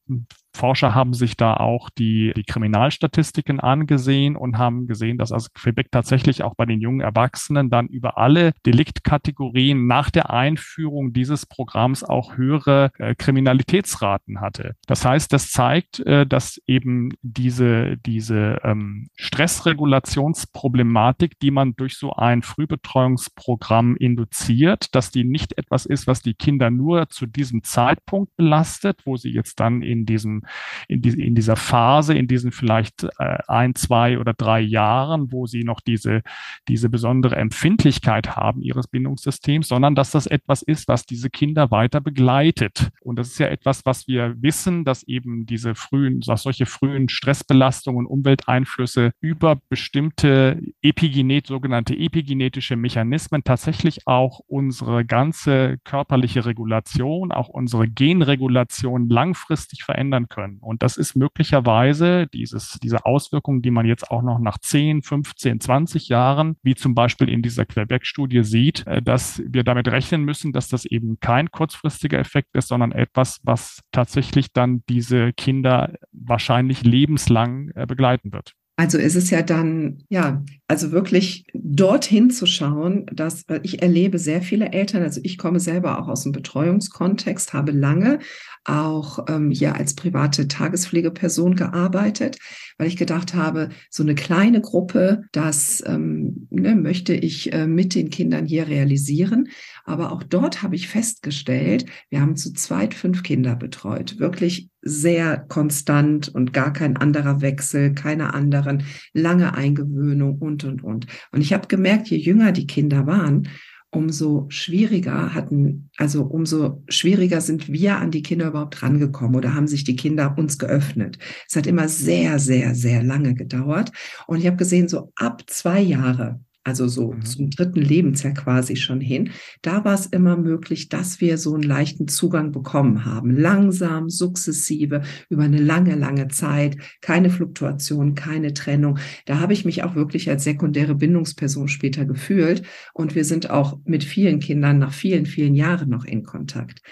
[0.59, 5.93] Forscher haben sich da auch die, die Kriminalstatistiken angesehen und haben gesehen, dass also Quebec
[5.93, 12.03] tatsächlich auch bei den jungen Erwachsenen dann über alle Deliktkategorien nach der Einführung dieses Programms
[12.03, 14.75] auch höhere äh, Kriminalitätsraten hatte.
[14.87, 22.15] Das heißt, das zeigt, äh, dass eben diese, diese ähm, Stressregulationsproblematik, die man durch so
[22.15, 28.37] ein Frühbetreuungsprogramm induziert, dass die nicht etwas ist, was die Kinder nur Zu diesem Zeitpunkt
[28.37, 30.43] belastet, wo sie jetzt dann in diesem,
[30.89, 35.47] in, die, in dieser Phase, in diesen vielleicht äh, ein, zwei oder drei Jahren, wo
[35.47, 36.23] sie noch diese,
[36.69, 42.01] diese besondere Empfindlichkeit haben ihres Bindungssystems, sondern dass das etwas ist, was diese Kinder weiter
[42.01, 42.91] begleitet.
[43.01, 47.09] Und das ist ja etwas, was wir wissen, dass eben diese frühen, dass solche frühen
[47.09, 57.49] Stressbelastungen, Umwelteinflüsse über bestimmte Epigenet, sogenannte epigenetische Mechanismen tatsächlich auch unsere ganze körperliche Regulation, auch
[57.49, 60.59] unsere Genregulation langfristig verändern können.
[60.61, 65.61] Und das ist möglicherweise dieses, diese Auswirkungen, die man jetzt auch noch nach 10, 15,
[65.61, 70.53] 20 Jahren, wie zum Beispiel in dieser Quebec-Studie sieht, äh, dass wir damit rechnen müssen,
[70.53, 76.83] dass das eben kein kurzfristiger Effekt ist, sondern etwas, was tatsächlich dann diese Kinder wahrscheinlich
[76.83, 78.58] lebenslang äh, begleiten wird.
[78.79, 84.41] Also ist es ja dann, ja, also wirklich dorthin zu schauen, dass ich erlebe sehr
[84.41, 88.21] viele Eltern, also ich komme selber auch aus dem Betreuungskontext, habe lange
[88.69, 92.39] auch ähm, hier als private Tagespflegeperson gearbeitet,
[92.77, 97.95] weil ich gedacht habe, so eine kleine Gruppe, das ähm, ne, möchte ich äh, mit
[97.95, 99.49] den Kindern hier realisieren.
[99.85, 105.39] Aber auch dort habe ich festgestellt, wir haben zu zweit fünf Kinder betreut, wirklich sehr
[105.49, 111.07] konstant und gar kein anderer Wechsel, keine anderen, lange Eingewöhnung und, und, und.
[111.33, 113.49] Und ich habe gemerkt, je jünger die Kinder waren,
[113.91, 119.67] umso schwieriger hatten, also umso schwieriger sind wir an die Kinder überhaupt rangekommen oder haben
[119.67, 121.19] sich die Kinder uns geöffnet.
[121.49, 123.93] Es hat immer sehr, sehr, sehr lange gedauert.
[124.27, 127.25] Und ich habe gesehen, so ab zwei Jahre also so mhm.
[127.25, 129.31] zum dritten Lebensjahr quasi schon hin,
[129.63, 133.37] da war es immer möglich, dass wir so einen leichten Zugang bekommen haben.
[133.37, 135.01] Langsam, sukzessive,
[135.31, 138.99] über eine lange, lange Zeit, keine Fluktuation, keine Trennung.
[139.25, 142.63] Da habe ich mich auch wirklich als sekundäre Bindungsperson später gefühlt.
[142.93, 146.83] Und wir sind auch mit vielen Kindern nach vielen, vielen Jahren noch in Kontakt.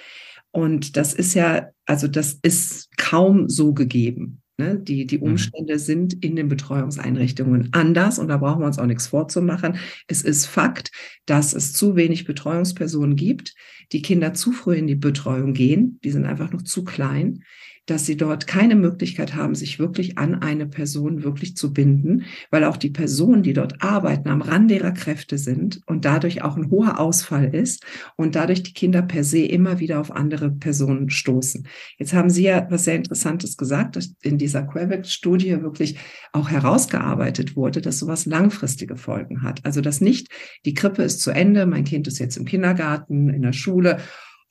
[0.52, 4.40] Und das ist ja, also das ist kaum so gegeben.
[4.58, 4.78] Ne?
[4.78, 5.24] Die, die mhm.
[5.24, 9.78] Umstände sind in den Betreuungseinrichtungen anders und da brauchen wir uns auch nichts vorzumachen.
[10.06, 10.90] Es ist Fakt,
[11.26, 13.54] dass es zu wenig Betreuungspersonen gibt,
[13.92, 16.00] die Kinder zu früh in die Betreuung gehen.
[16.04, 17.44] Die sind einfach noch zu klein
[17.86, 22.64] dass sie dort keine Möglichkeit haben, sich wirklich an eine Person wirklich zu binden, weil
[22.64, 26.70] auch die Personen, die dort arbeiten, am Rande ihrer Kräfte sind und dadurch auch ein
[26.70, 27.84] hoher Ausfall ist
[28.16, 31.66] und dadurch die Kinder per se immer wieder auf andere Personen stoßen.
[31.98, 35.96] Jetzt haben Sie ja was sehr Interessantes gesagt, dass in dieser Quebec-Studie wirklich
[36.32, 39.64] auch herausgearbeitet wurde, dass sowas langfristige Folgen hat.
[39.64, 40.28] Also dass nicht
[40.64, 43.98] die Krippe ist zu Ende, mein Kind ist jetzt im Kindergarten, in der Schule,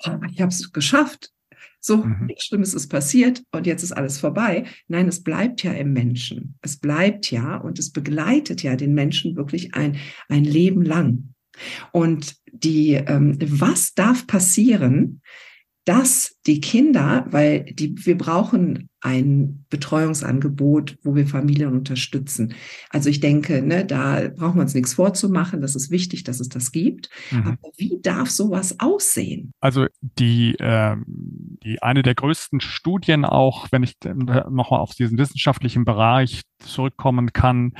[0.06, 1.35] oh, ich habe es geschafft,
[1.86, 2.26] so, mhm.
[2.26, 4.66] nichts Schlimmes ist passiert und jetzt ist alles vorbei.
[4.88, 6.58] Nein, es bleibt ja im Menschen.
[6.62, 11.36] Es bleibt ja und es begleitet ja den Menschen wirklich ein, ein Leben lang.
[11.92, 15.22] Und die, ähm, was darf passieren,
[15.86, 22.56] dass die Kinder, weil die, wir brauchen ein Betreuungsangebot, wo wir Familien unterstützen.
[22.90, 25.62] Also ich denke, ne, da brauchen wir uns nichts vorzumachen.
[25.62, 27.12] Das ist wichtig, dass es das gibt.
[27.30, 27.48] Mhm.
[27.62, 29.54] Aber wie darf sowas aussehen?
[29.60, 35.86] Also die, äh, die eine der größten Studien auch, wenn ich nochmal auf diesen wissenschaftlichen
[35.86, 37.74] Bereich zurückkommen kann,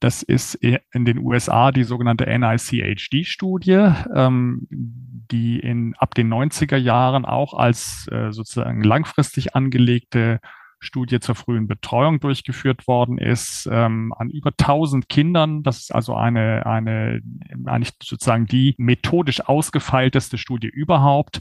[0.00, 7.24] das ist in den USA die sogenannte NICHD-Studie, ähm, die in, ab den 90er Jahren
[7.24, 10.38] auch als äh, sozusagen langfristig angelegte
[10.80, 15.62] Studie zur frühen Betreuung durchgeführt worden ist, ähm, an über 1000 Kindern.
[15.62, 17.20] Das ist also eine, eine,
[17.66, 21.40] eigentlich sozusagen die methodisch ausgefeilteste Studie überhaupt.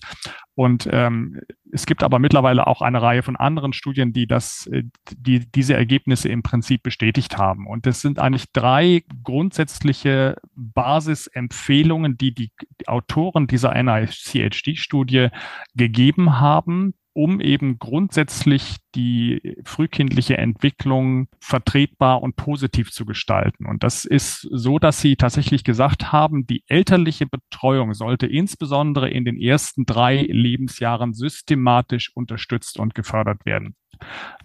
[0.56, 1.39] Und ähm,
[1.71, 4.84] es gibt aber mittlerweile auch eine Reihe von anderen Studien, die das, äh,
[5.15, 7.67] die diese Ergebnisse im Prinzip bestätigt haben.
[7.67, 12.52] Und es sind eigentlich drei grundsätzliche Basisempfehlungen, die die
[12.88, 15.28] Autoren dieser NICHD-Studie
[15.76, 23.65] gegeben haben, um eben grundsätzlich die frühkindliche Entwicklung vertretbar und positiv zu gestalten.
[23.65, 29.25] Und das ist so, dass Sie tatsächlich gesagt haben, die elterliche Betreuung sollte insbesondere in
[29.25, 33.75] den ersten drei Lebensjahren systematisch unterstützt und gefördert werden.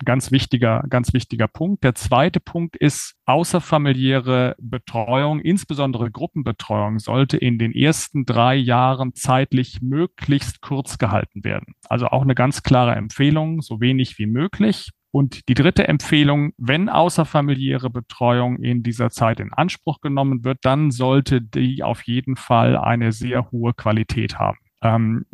[0.04, 1.84] Ganz wichtiger, ganz wichtiger Punkt.
[1.84, 9.80] Der zweite Punkt ist, außerfamiliäre Betreuung, insbesondere Gruppenbetreuung, sollte in den ersten drei Jahren zeitlich
[9.82, 11.74] möglichst kurz gehalten werden.
[11.88, 14.90] Also auch eine ganz klare Empfehlung, so wenig wie möglich.
[15.14, 20.90] Und die dritte Empfehlung, wenn außerfamiliäre Betreuung in dieser Zeit in Anspruch genommen wird, dann
[20.90, 24.56] sollte die auf jeden Fall eine sehr hohe Qualität haben.
[24.82, 25.24] Ähm,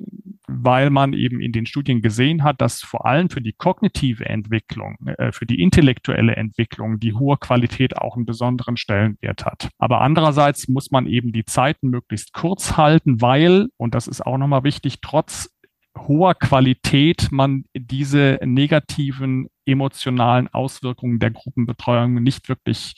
[0.49, 4.97] weil man eben in den Studien gesehen hat, dass vor allem für die kognitive Entwicklung,
[5.19, 9.69] äh, für die intellektuelle Entwicklung die hohe Qualität auch einen besonderen Stellenwert hat.
[9.79, 14.39] Aber andererseits muss man eben die Zeiten möglichst kurz halten, weil, und das ist auch
[14.39, 15.51] nochmal wichtig, trotz
[15.97, 22.95] hoher Qualität man diese negativen emotionalen Auswirkungen der Gruppenbetreuung nicht wirklich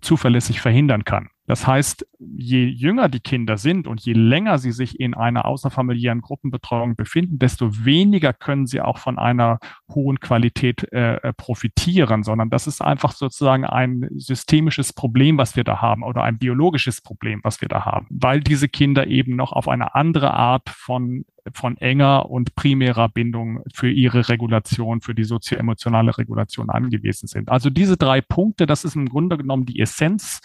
[0.00, 1.28] zuverlässig verhindern kann.
[1.48, 6.20] Das heißt, je jünger die Kinder sind und je länger sie sich in einer außerfamiliären
[6.20, 9.58] Gruppenbetreuung befinden, desto weniger können sie auch von einer
[9.88, 15.80] hohen Qualität äh, profitieren, sondern das ist einfach sozusagen ein systemisches Problem, was wir da
[15.80, 19.68] haben oder ein biologisches Problem, was wir da haben, weil diese Kinder eben noch auf
[19.68, 26.16] eine andere Art von von enger und primärer Bindung für ihre Regulation, für die sozioemotionale
[26.18, 27.48] Regulation angewiesen sind.
[27.48, 30.40] Also diese drei Punkte, das ist im Grunde genommen die Essenz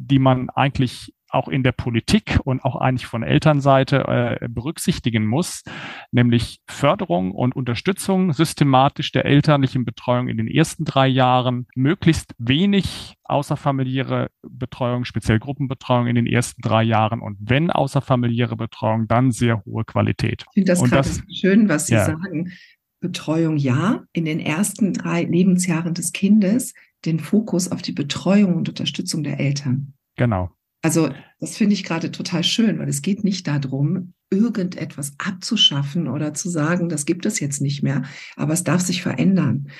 [0.00, 5.62] die man eigentlich auch in der Politik und auch eigentlich von Elternseite äh, berücksichtigen muss,
[6.10, 13.14] nämlich Förderung und Unterstützung systematisch der elterlichen Betreuung in den ersten drei Jahren, möglichst wenig
[13.24, 19.64] außerfamiliäre Betreuung, speziell Gruppenbetreuung in den ersten drei Jahren und wenn außerfamiliäre Betreuung, dann sehr
[19.64, 20.44] hohe Qualität.
[20.48, 22.04] Ich finde das gerade schön, was Sie ja.
[22.04, 22.52] sagen.
[23.00, 26.74] Betreuung ja, in den ersten drei Lebensjahren des Kindes
[27.06, 29.94] den Fokus auf die Betreuung und Unterstützung der Eltern.
[30.16, 30.50] Genau.
[30.82, 36.34] Also das finde ich gerade total schön, weil es geht nicht darum, irgendetwas abzuschaffen oder
[36.34, 38.02] zu sagen, das gibt es jetzt nicht mehr,
[38.36, 39.70] aber es darf sich verändern.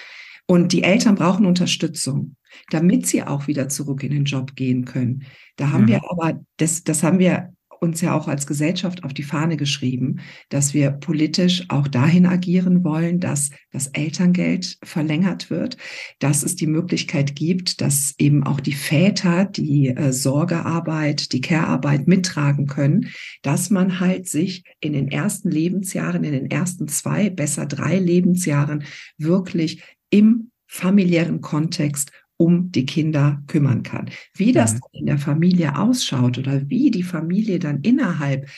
[0.46, 2.36] Und die Eltern brauchen Unterstützung,
[2.70, 5.24] damit sie auch wieder zurück in den Job gehen können.
[5.56, 5.88] Da haben mhm.
[5.88, 10.20] wir aber, das, das haben wir uns ja auch als Gesellschaft auf die Fahne geschrieben,
[10.50, 15.76] dass wir politisch auch dahin agieren wollen, dass das Elterngeld verlängert wird,
[16.18, 22.06] dass es die Möglichkeit gibt, dass eben auch die Väter die äh, Sorgearbeit, die Care-Arbeit
[22.06, 23.08] mittragen können,
[23.42, 28.84] dass man halt sich in den ersten Lebensjahren, in den ersten zwei, besser drei Lebensjahren
[29.16, 34.08] wirklich im familiären Kontext um die Kinder kümmern kann.
[34.34, 34.80] Wie das mhm.
[34.92, 38.48] in der Familie ausschaut oder wie die Familie dann innerhalb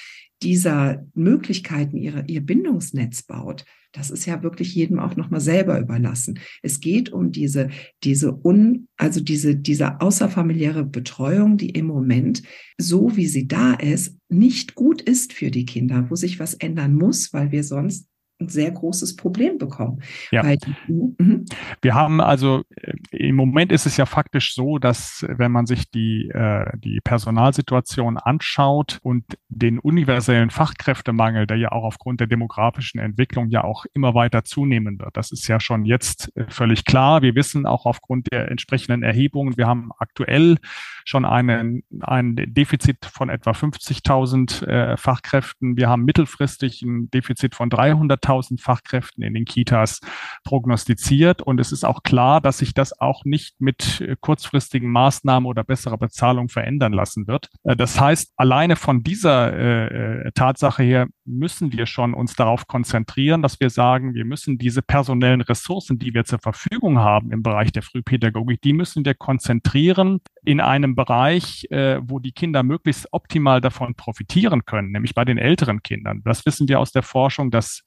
[0.41, 6.39] dieser Möglichkeiten ihre, ihr Bindungsnetz baut, das ist ja wirklich jedem auch nochmal selber überlassen.
[6.63, 7.71] Es geht um diese,
[8.05, 12.43] diese un, also diese, diese außerfamiliäre Betreuung, die im Moment,
[12.79, 16.95] so wie sie da ist, nicht gut ist für die Kinder, wo sich was ändern
[16.95, 18.07] muss, weil wir sonst
[18.43, 20.03] ein sehr großes Problem bekommen.
[20.31, 20.45] Ja.
[20.45, 21.45] Weil, mhm.
[21.81, 25.91] Wir haben also, äh, im Moment ist es ja faktisch so, dass wenn man sich
[25.91, 33.01] die, äh, die Personalsituation anschaut und den universellen Fachkräftemangel, der ja auch aufgrund der demografischen
[33.01, 37.23] Entwicklung ja auch immer weiter zunehmen wird, das ist ja schon jetzt äh, völlig klar.
[37.23, 40.59] Wir wissen auch aufgrund der entsprechenden Erhebungen, wir haben aktuell
[41.05, 45.77] schon einen, ein Defizit von etwa 50.000 äh, Fachkräften.
[45.77, 48.13] Wir haben mittelfristig ein Defizit von 300.000
[48.59, 50.01] Fachkräften in den Kitas
[50.45, 51.43] prognostiziert.
[51.43, 55.65] Und es ist auch klar, dass sich das auch nicht mit äh, kurzfristigen Maßnahmen oder
[55.65, 57.49] besserer Bezahlung verändern lassen wird.
[57.65, 63.43] Äh, das heißt, alleine von dieser äh, Tatsache her müssen wir schon uns darauf konzentrieren,
[63.43, 67.73] dass wir sagen, wir müssen diese personellen Ressourcen, die wir zur Verfügung haben im Bereich
[67.73, 73.95] der Frühpädagogik, die müssen wir konzentrieren in einem Bereich, wo die Kinder möglichst optimal davon
[73.95, 76.23] profitieren können, nämlich bei den älteren Kindern.
[76.25, 77.83] Das wissen wir aus der Forschung, dass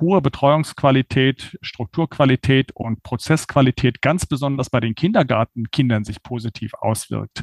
[0.00, 7.42] hohe Betreuungsqualität, Strukturqualität und Prozessqualität ganz besonders bei den Kindergartenkindern sich positiv auswirkt.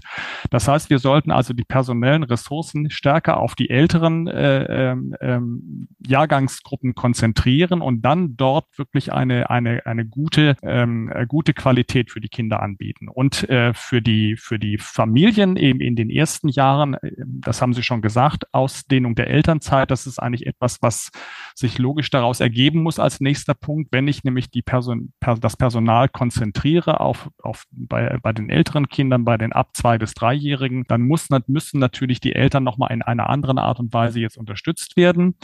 [0.49, 5.87] Das heißt, wir sollten also die personellen Ressourcen stärker auf die älteren äh, ähm, ähm
[6.05, 12.19] Jahrgangsgruppen konzentrieren und dann dort wirklich eine, eine, eine gute, ähm, äh, gute Qualität für
[12.19, 13.07] die Kinder anbieten.
[13.07, 17.73] Und äh, für, die, für die Familien eben in den ersten Jahren, äh, das haben
[17.73, 21.11] Sie schon gesagt, Ausdehnung der Elternzeit, das ist eigentlich etwas, was
[21.55, 25.57] sich logisch daraus ergeben muss als nächster Punkt, wenn ich nämlich die Person, per, das
[25.57, 30.83] Personal konzentriere auf, auf bei, bei den älteren Kindern, bei den ab zwei bis dreijährigen,
[30.87, 34.97] dann muss, müssen natürlich die Eltern nochmal in einer anderen Art und Weise jetzt unterstützt
[34.97, 35.35] werden.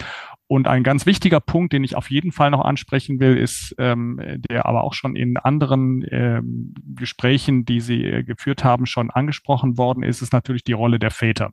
[0.48, 4.20] Und ein ganz wichtiger Punkt, den ich auf jeden Fall noch ansprechen will, ist, ähm,
[4.50, 9.78] der aber auch schon in anderen ähm, Gesprächen, die Sie äh, geführt haben, schon angesprochen
[9.78, 11.52] worden ist, ist natürlich die Rolle der Väter.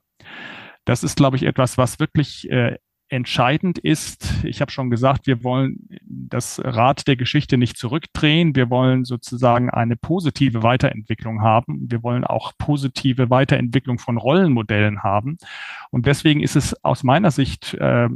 [0.85, 2.77] Das ist, glaube ich, etwas, was wirklich äh,
[3.09, 8.57] entscheidend ist, ich habe schon gesagt, wir wollen das Rad der Geschichte nicht zurückdrehen.
[8.57, 11.87] Wir wollen sozusagen eine positive Weiterentwicklung haben.
[11.89, 15.37] Wir wollen auch positive Weiterentwicklung von Rollenmodellen haben.
[15.91, 18.09] Und deswegen ist es aus meiner Sicht äh,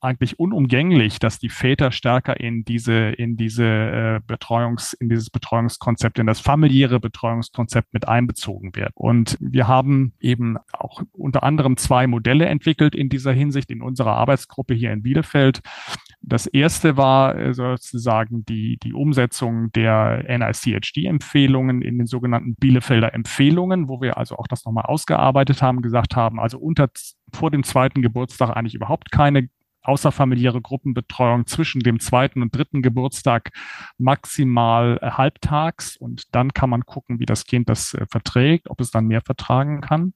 [0.00, 6.18] eigentlich unumgänglich, dass die Väter stärker in diese, in diese äh, Betreuungs, in dieses Betreuungskonzept,
[6.18, 8.92] in das familiäre Betreuungskonzept mit einbezogen werden.
[8.94, 14.16] Und wir haben eben auch unter anderem zwei Modelle entwickelt in dieser Hinsicht in unserer
[14.38, 15.60] Arbeitsgruppe hier in Bielefeld.
[16.20, 23.88] Das erste war äh, sozusagen die, die Umsetzung der NICHD-Empfehlungen in den sogenannten Bielefelder Empfehlungen,
[23.88, 26.88] wo wir also auch das nochmal ausgearbeitet haben, gesagt haben, also unter
[27.32, 29.48] vor dem zweiten Geburtstag eigentlich überhaupt keine
[29.82, 33.50] außerfamiliäre Gruppenbetreuung zwischen dem zweiten und dritten Geburtstag
[33.96, 38.80] maximal äh, halbtags und dann kann man gucken, wie das Kind das äh, verträgt, ob
[38.80, 40.12] es dann mehr vertragen kann.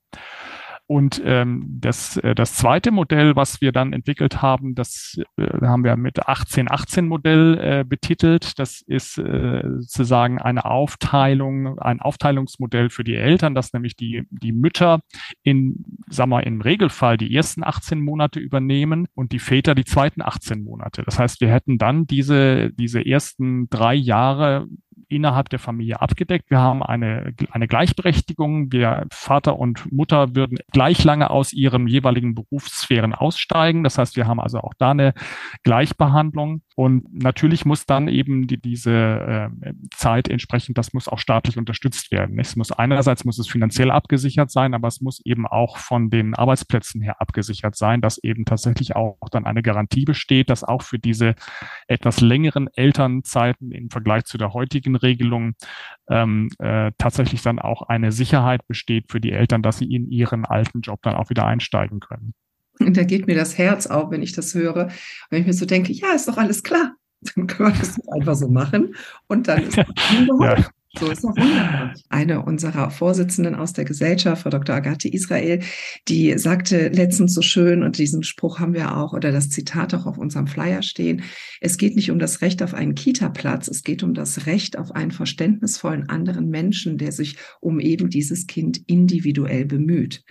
[0.87, 5.85] Und ähm, das, äh, das zweite Modell, was wir dann entwickelt haben, das äh, haben
[5.85, 8.59] wir mit 1818-Modell äh, betitelt.
[8.59, 14.53] Das ist äh, sozusagen eine Aufteilung, ein Aufteilungsmodell für die Eltern, dass nämlich die, die
[14.53, 15.01] Mütter
[15.43, 20.21] in, sagen wir, im Regelfall die ersten 18 Monate übernehmen und die Väter die zweiten
[20.21, 21.03] 18 Monate.
[21.05, 24.67] Das heißt, wir hätten dann diese, diese ersten drei Jahre
[25.09, 26.51] innerhalb der Familie abgedeckt.
[26.51, 28.73] Wir haben eine, eine Gleichberechtigung.
[28.73, 33.85] Wir, Vater und Mutter würden gleich lange aus ihren jeweiligen Berufssphären aussteigen.
[33.85, 35.15] Das heißt, wir haben also auch da eine
[35.63, 36.63] Gleichbehandlung.
[36.75, 38.93] Und natürlich muss dann eben die, diese
[39.63, 42.39] äh, Zeit entsprechend, das muss auch staatlich unterstützt werden.
[42.39, 46.35] Es muss einerseits muss es finanziell abgesichert sein, aber es muss eben auch von den
[46.35, 50.99] Arbeitsplätzen her abgesichert sein, dass eben tatsächlich auch dann eine Garantie besteht, dass auch für
[50.99, 51.35] diese
[51.87, 55.55] etwas längeren Elternzeiten im Vergleich zu der heutigen Regelung
[56.09, 60.45] ähm, äh, tatsächlich dann auch eine Sicherheit besteht für die Eltern, dass sie in ihren
[60.45, 62.35] alten Job dann auch wieder einsteigen können.
[62.79, 64.89] Und da geht mir das Herz auf, wenn ich das höre.
[65.31, 66.95] Wenn ich mir so denke, ja, ist doch alles klar.
[67.35, 68.95] Dann können wir das einfach so machen.
[69.29, 69.87] Und dann ist das
[70.41, 70.67] ja.
[70.99, 71.95] So ist doch wunderbar.
[72.11, 74.75] Eine unserer Vorsitzenden aus der Gesellschaft, Frau Dr.
[74.77, 75.61] Agathe Israel,
[76.07, 80.05] die sagte letztens so schön, und diesen Spruch haben wir auch, oder das Zitat auch
[80.05, 81.23] auf unserem Flyer stehen,
[81.61, 84.93] es geht nicht um das Recht auf einen Kita-Platz, es geht um das Recht auf
[84.93, 90.25] einen verständnisvollen anderen Menschen, der sich um eben dieses Kind individuell bemüht.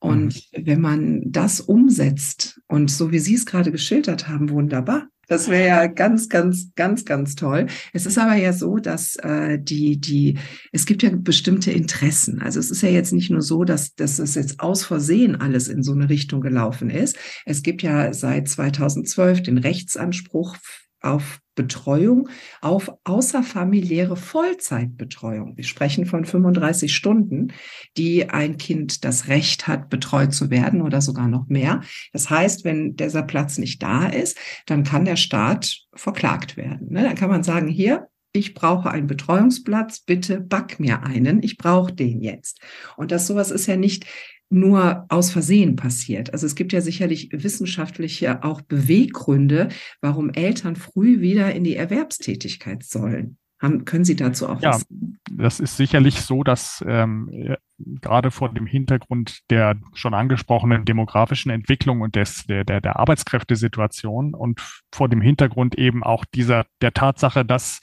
[0.00, 0.66] Und mhm.
[0.66, 5.66] wenn man das umsetzt, und so wie Sie es gerade geschildert haben, wunderbar, das wäre
[5.66, 7.66] ja ganz, ganz, ganz, ganz toll.
[7.92, 10.38] Es ist aber ja so, dass äh, die, die,
[10.72, 12.40] es gibt ja bestimmte Interessen.
[12.40, 15.68] Also es ist ja jetzt nicht nur so, dass, dass es jetzt aus Versehen alles
[15.68, 17.16] in so eine Richtung gelaufen ist.
[17.44, 20.56] Es gibt ja seit 2012 den Rechtsanspruch
[21.00, 22.28] auf Betreuung,
[22.60, 25.56] auf außerfamiliäre Vollzeitbetreuung.
[25.56, 27.48] Wir sprechen von 35 Stunden,
[27.96, 31.80] die ein Kind das Recht hat, betreut zu werden oder sogar noch mehr.
[32.12, 36.92] Das heißt, wenn dieser Platz nicht da ist, dann kann der Staat verklagt werden.
[36.92, 37.02] Ne?
[37.02, 41.92] Dann kann man sagen, hier, ich brauche einen Betreuungsplatz, bitte back mir einen, ich brauche
[41.92, 42.60] den jetzt.
[42.96, 44.04] Und das sowas ist ja nicht
[44.48, 46.32] nur aus Versehen passiert.
[46.32, 49.68] Also es gibt ja sicherlich wissenschaftliche auch Beweggründe,
[50.00, 53.38] warum Eltern früh wieder in die Erwerbstätigkeit sollen.
[53.58, 55.18] Haben, können Sie dazu auch ja, was sagen?
[55.32, 62.02] Das ist sicherlich so, dass ähm, gerade vor dem Hintergrund der schon angesprochenen demografischen Entwicklung
[62.02, 64.60] und des, der, der, der Arbeitskräftesituation und
[64.92, 67.80] vor dem Hintergrund eben auch dieser der Tatsache, dass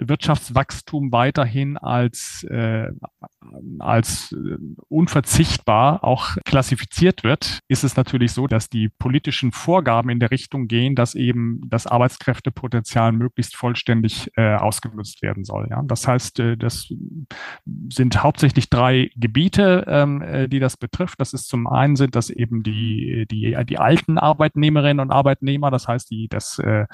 [0.00, 2.88] Wirtschaftswachstum weiterhin als, äh,
[3.78, 4.56] als äh,
[4.88, 10.68] unverzichtbar auch klassifiziert wird, ist es natürlich so, dass die politischen Vorgaben in der Richtung
[10.68, 15.68] gehen, dass eben das Arbeitskräftepotenzial möglichst vollständig äh, ausgenutzt werden soll.
[15.70, 15.82] Ja?
[15.84, 16.92] Das heißt, äh, das
[17.90, 21.20] sind hauptsächlich drei Gebiete, ähm, äh, die das betrifft.
[21.20, 25.88] Das ist zum einen sind das eben die, die, die alten Arbeitnehmerinnen und Arbeitnehmer, das
[25.88, 26.86] heißt, die, das äh,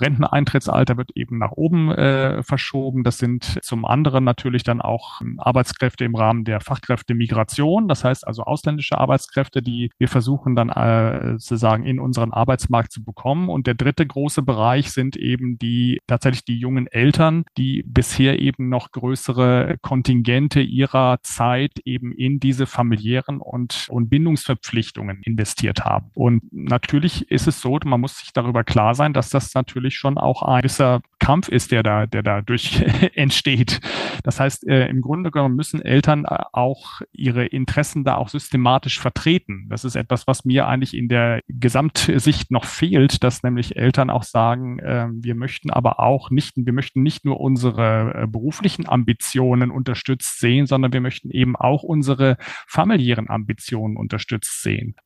[0.00, 3.04] Renteneintrittsalter wird eben nach oben äh, verschoben.
[3.04, 7.88] Das sind zum anderen natürlich dann auch Arbeitskräfte im Rahmen der Fachkräftemigration.
[7.88, 13.04] Das heißt also ausländische Arbeitskräfte, die wir versuchen dann äh, sozusagen in unseren Arbeitsmarkt zu
[13.04, 13.48] bekommen.
[13.48, 18.68] Und der dritte große Bereich sind eben die tatsächlich die jungen Eltern, die bisher eben
[18.68, 26.10] noch größere Kontingente ihrer Zeit eben in diese familiären und, und Bindungsverpflichtungen investiert haben.
[26.14, 29.98] Und natürlich ist es so, man muss sich darüber klar sein, dass das natürlich natürlich
[29.98, 32.82] schon auch ein gewisser Kampf ist, der da, der dadurch
[33.14, 33.80] entsteht.
[34.22, 39.00] Das heißt, äh, im Grunde genommen müssen Eltern äh, auch ihre Interessen da auch systematisch
[39.00, 39.66] vertreten.
[39.70, 44.24] Das ist etwas, was mir eigentlich in der Gesamtsicht noch fehlt, dass nämlich Eltern auch
[44.24, 49.70] sagen, äh, wir möchten aber auch nicht, wir möchten nicht nur unsere äh, beruflichen Ambitionen
[49.70, 54.96] unterstützt sehen, sondern wir möchten eben auch unsere familiären Ambitionen unterstützt sehen.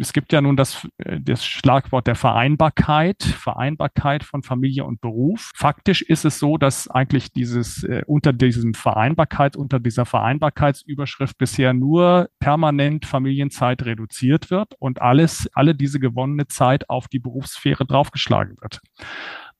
[0.00, 3.22] Es gibt ja nun das, äh, das Schlagwort der Vereinbarkeit.
[3.22, 5.50] Vereinbarkeit Vereinbarkeit von Familie und Beruf.
[5.54, 11.72] Faktisch ist es so, dass eigentlich dieses äh, unter diesem Vereinbarkeit, unter dieser Vereinbarkeitsüberschrift bisher
[11.72, 18.56] nur permanent Familienzeit reduziert wird und alles, alle diese gewonnene Zeit auf die Berufssphäre draufgeschlagen
[18.60, 18.80] wird.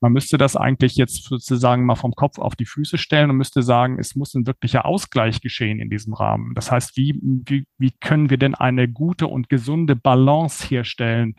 [0.01, 3.61] Man müsste das eigentlich jetzt sozusagen mal vom Kopf auf die Füße stellen und müsste
[3.61, 6.55] sagen, es muss ein wirklicher Ausgleich geschehen in diesem Rahmen.
[6.55, 11.35] Das heißt, wie, wie, wie können wir denn eine gute und gesunde Balance herstellen,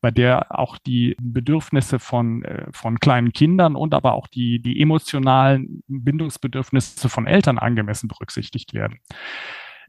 [0.00, 4.80] bei der auch die Bedürfnisse von, äh, von kleinen Kindern und aber auch die, die
[4.80, 8.98] emotionalen Bindungsbedürfnisse von Eltern angemessen berücksichtigt werden.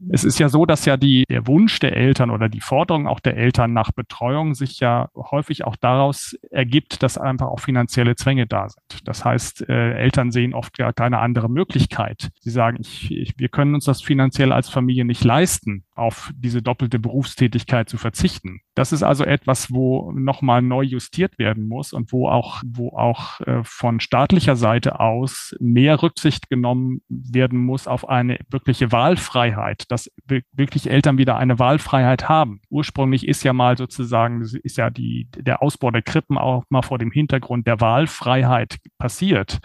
[0.09, 3.19] Es ist ja so, dass ja die, der Wunsch der Eltern oder die Forderung auch
[3.19, 8.47] der Eltern nach Betreuung sich ja häufig auch daraus ergibt, dass einfach auch finanzielle Zwänge
[8.47, 9.07] da sind.
[9.07, 12.29] Das heißt, äh, Eltern sehen oft ja keine andere Möglichkeit.
[12.39, 16.61] Sie sagen, ich, ich, wir können uns das finanziell als Familie nicht leisten, auf diese
[16.61, 18.61] doppelte Berufstätigkeit zu verzichten.
[18.75, 23.41] Das ist also etwas, wo nochmal neu justiert werden muss und wo auch, wo auch
[23.41, 30.11] äh, von staatlicher Seite aus mehr Rücksicht genommen werden muss auf eine wirkliche Wahlfreiheit, dass
[30.53, 32.61] wirklich Eltern wieder eine Wahlfreiheit haben.
[32.69, 36.97] Ursprünglich ist ja mal sozusagen, ist ja die, der Ausbau der Krippen auch mal vor
[36.99, 39.59] dem Hintergrund der Wahlfreiheit passiert.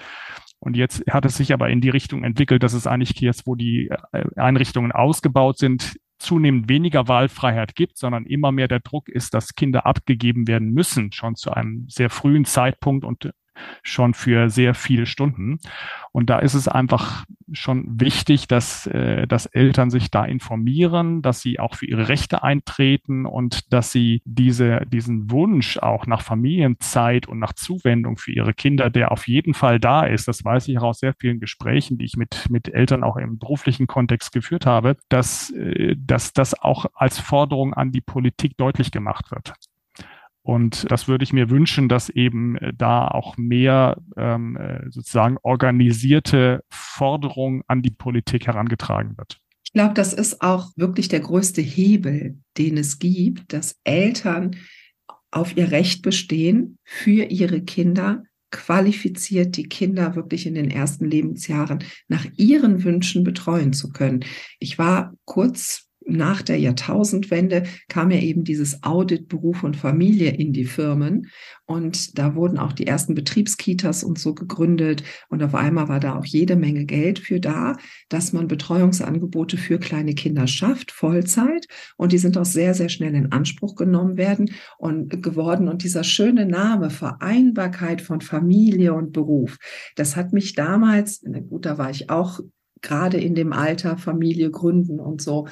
[0.65, 3.57] Und jetzt hat es sich aber in die Richtung entwickelt, dass es eigentlich jetzt, wo
[3.57, 9.35] die äh, Einrichtungen ausgebaut sind, zunehmend weniger Wahlfreiheit gibt, sondern immer mehr der Druck ist,
[9.35, 13.31] dass Kinder abgegeben werden müssen, schon zu einem sehr frühen Zeitpunkt und
[13.83, 15.59] schon für sehr viele Stunden.
[16.13, 21.41] Und da ist es einfach schon wichtig, dass, äh, dass Eltern sich da informieren, dass
[21.41, 27.29] sie auch für ihre Rechte eintreten und dass sie diese, diesen Wunsch auch nach Familienzeit
[27.29, 30.79] und nach Zuwendung für ihre Kinder, der auf jeden Fall da ist, das weiß ich
[30.79, 34.67] auch aus sehr vielen Gesprächen, die ich mit, mit Eltern auch im beruflichen Kontext geführt
[34.67, 39.55] habe, dass, äh, dass das auch als Forderung an die Politik deutlich gemacht wird.
[40.43, 45.37] Und das würde ich mir wünschen, dass eben äh, da auch mehr ähm, äh, sozusagen
[45.43, 49.39] organisierte Forderungen an die Politik herangetragen wird.
[49.65, 54.57] Ich glaube, das ist auch wirklich der größte Hebel, den es gibt, dass Eltern
[55.31, 61.83] auf ihr Recht bestehen, für ihre Kinder qualifiziert die Kinder wirklich in den ersten Lebensjahren
[62.09, 64.25] nach ihren Wünschen betreuen zu können.
[64.59, 70.53] Ich war kurz nach der Jahrtausendwende kam ja eben dieses Audit Beruf und Familie in
[70.53, 71.29] die Firmen.
[71.65, 75.03] Und da wurden auch die ersten Betriebskitas und so gegründet.
[75.29, 77.77] Und auf einmal war da auch jede Menge Geld für da,
[78.09, 81.67] dass man Betreuungsangebote für kleine Kinder schafft, Vollzeit.
[81.97, 85.69] Und die sind auch sehr, sehr schnell in Anspruch genommen werden und geworden.
[85.69, 89.59] Und dieser schöne Name Vereinbarkeit von Familie und Beruf,
[89.97, 92.41] das hat mich damals, gut, da war ich auch
[92.83, 95.47] gerade in dem Alter Familie gründen und so,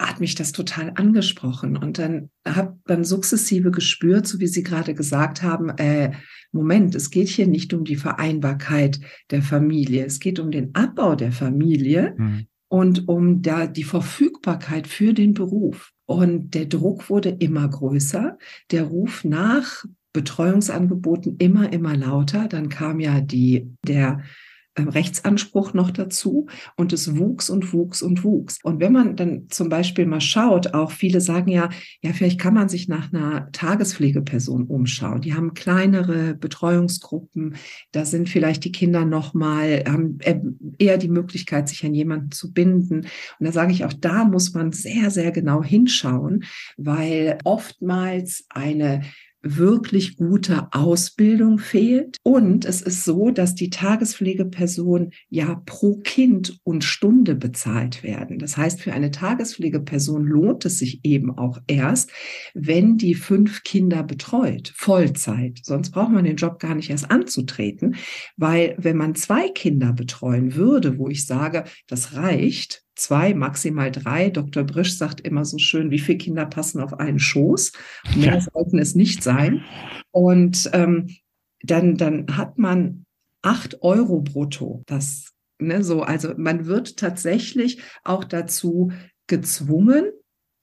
[0.00, 1.76] hat mich das total angesprochen.
[1.76, 6.12] Und dann habe dann sukzessive gespürt, so wie Sie gerade gesagt haben, äh,
[6.52, 11.14] Moment, es geht hier nicht um die Vereinbarkeit der Familie, es geht um den Abbau
[11.14, 12.46] der Familie mhm.
[12.68, 15.92] und um da die Verfügbarkeit für den Beruf.
[16.06, 18.38] Und der Druck wurde immer größer,
[18.70, 22.48] der Ruf nach Betreuungsangeboten immer, immer lauter.
[22.48, 24.22] Dann kam ja die, der
[24.78, 26.46] Rechtsanspruch noch dazu
[26.76, 28.58] und es wuchs und wuchs und wuchs.
[28.62, 31.70] Und wenn man dann zum Beispiel mal schaut, auch viele sagen ja,
[32.02, 35.22] ja, vielleicht kann man sich nach einer Tagespflegeperson umschauen.
[35.22, 37.56] Die haben kleinere Betreuungsgruppen,
[37.92, 40.18] da sind vielleicht die Kinder noch mal, haben
[40.78, 43.06] eher die Möglichkeit, sich an jemanden zu binden.
[43.38, 46.44] Und da sage ich auch, da muss man sehr, sehr genau hinschauen,
[46.76, 49.02] weil oftmals eine
[49.56, 52.16] wirklich gute Ausbildung fehlt.
[52.22, 58.38] Und es ist so, dass die Tagespflegeperson ja pro Kind und Stunde bezahlt werden.
[58.38, 62.10] Das heißt, für eine Tagespflegeperson lohnt es sich eben auch erst,
[62.54, 65.60] wenn die fünf Kinder betreut, Vollzeit.
[65.62, 67.96] Sonst braucht man den Job gar nicht erst anzutreten,
[68.36, 74.30] weil wenn man zwei Kinder betreuen würde, wo ich sage, das reicht, zwei, maximal drei.
[74.30, 74.64] Dr.
[74.64, 77.72] Brisch sagt immer so schön, wie viele Kinder passen auf einen Schoß.
[78.16, 78.40] Mehr ja.
[78.40, 79.62] sollten es nicht sein.
[80.10, 81.08] Und ähm,
[81.62, 83.04] dann, dann hat man
[83.42, 84.82] acht Euro brutto.
[84.86, 88.92] Das, ne, so, also man wird tatsächlich auch dazu
[89.26, 90.10] gezwungen,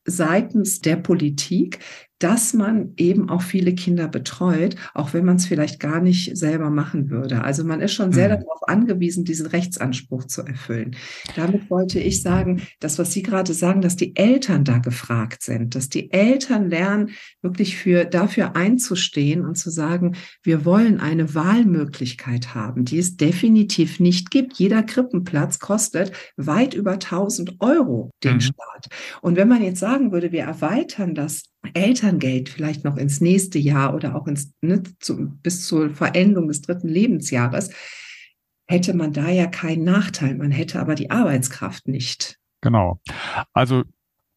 [0.06, 1.80] seitens der Politik,
[2.24, 6.70] dass man eben auch viele Kinder betreut, auch wenn man es vielleicht gar nicht selber
[6.70, 7.44] machen würde.
[7.44, 8.42] Also man ist schon sehr mhm.
[8.42, 10.96] darauf angewiesen, diesen Rechtsanspruch zu erfüllen.
[11.36, 15.76] Damit wollte ich sagen, das, was Sie gerade sagen, dass die Eltern da gefragt sind,
[15.76, 17.10] dass die Eltern lernen,
[17.42, 24.00] wirklich für, dafür einzustehen und zu sagen, wir wollen eine Wahlmöglichkeit haben, die es definitiv
[24.00, 24.54] nicht gibt.
[24.60, 28.42] Jeder Krippenplatz kostet weit über 1000 Euro den mhm.
[28.42, 28.88] Staat.
[29.22, 31.44] Und wenn man jetzt sagen würde, wir erweitern das
[31.74, 36.62] Elterngeld vielleicht noch ins nächste Jahr oder auch ins, ne, zu, bis zur Verendung des
[36.62, 37.72] dritten Lebensjahres,
[38.68, 40.36] hätte man da ja keinen Nachteil.
[40.36, 42.38] Man hätte aber die Arbeitskraft nicht.
[42.62, 43.00] Genau.
[43.54, 43.84] Also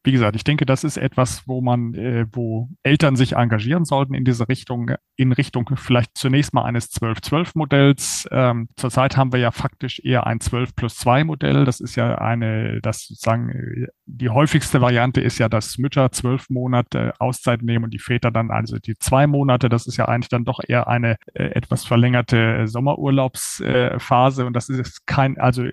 [0.06, 4.14] wie gesagt, ich denke, das ist etwas, wo man, äh, wo Eltern sich engagieren sollten
[4.14, 8.28] in diese Richtung, in Richtung vielleicht zunächst mal eines 12-12-Modells.
[8.30, 11.64] Ähm, zurzeit haben wir ja faktisch eher ein 12 plus 2 Modell.
[11.64, 16.48] Das ist ja eine, das sozusagen, äh, die häufigste Variante ist ja, dass Mütter zwölf
[16.50, 19.68] Monate Auszeit nehmen und die Väter dann also die zwei Monate.
[19.68, 25.06] Das ist ja eigentlich dann doch eher eine äh, etwas verlängerte Sommerurlaubsphase und das ist
[25.06, 25.64] kein, also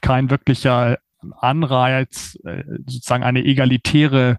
[0.00, 0.98] kein wirklicher
[1.38, 4.38] Anreiz, äh, sozusagen eine egalitäre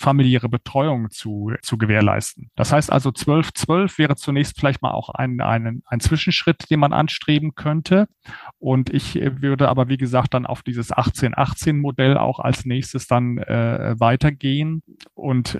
[0.00, 2.50] familiäre Betreuung zu, zu gewährleisten.
[2.56, 6.80] Das heißt also 12, 12 wäre zunächst vielleicht mal auch ein, ein, ein Zwischenschritt, den
[6.80, 8.08] man anstreben könnte.
[8.58, 13.94] Und ich würde aber, wie gesagt, dann auf dieses 18-18-Modell auch als nächstes dann äh,
[13.98, 14.82] weitergehen.
[15.12, 15.58] Und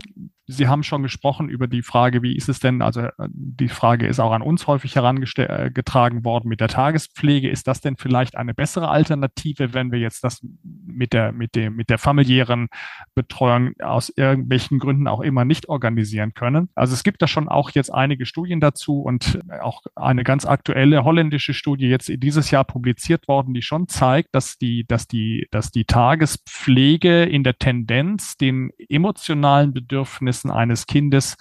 [0.50, 4.06] Sie haben schon gesprochen über die Frage, wie ist es denn, also äh, die Frage
[4.06, 7.48] ist auch an uns häufig herangetragen äh, worden mit der Tagespflege.
[7.48, 11.76] Ist das denn vielleicht eine bessere Alternative, wenn wir jetzt das mit der, mit dem,
[11.76, 12.68] mit der familiären
[13.14, 16.68] Betreuung aus irgendwelchen Gründen auch immer nicht organisieren können?
[16.74, 21.04] Also es gibt da schon auch jetzt einige Studien dazu und auch eine ganz aktuelle
[21.04, 25.70] holländische Studie jetzt dieses Jahr publiziert worden, die schon zeigt, dass die, dass die, dass
[25.70, 31.36] die Tagespflege in der Tendenz den emotionalen Bedürfnissen Bedürfnissen eines Kindes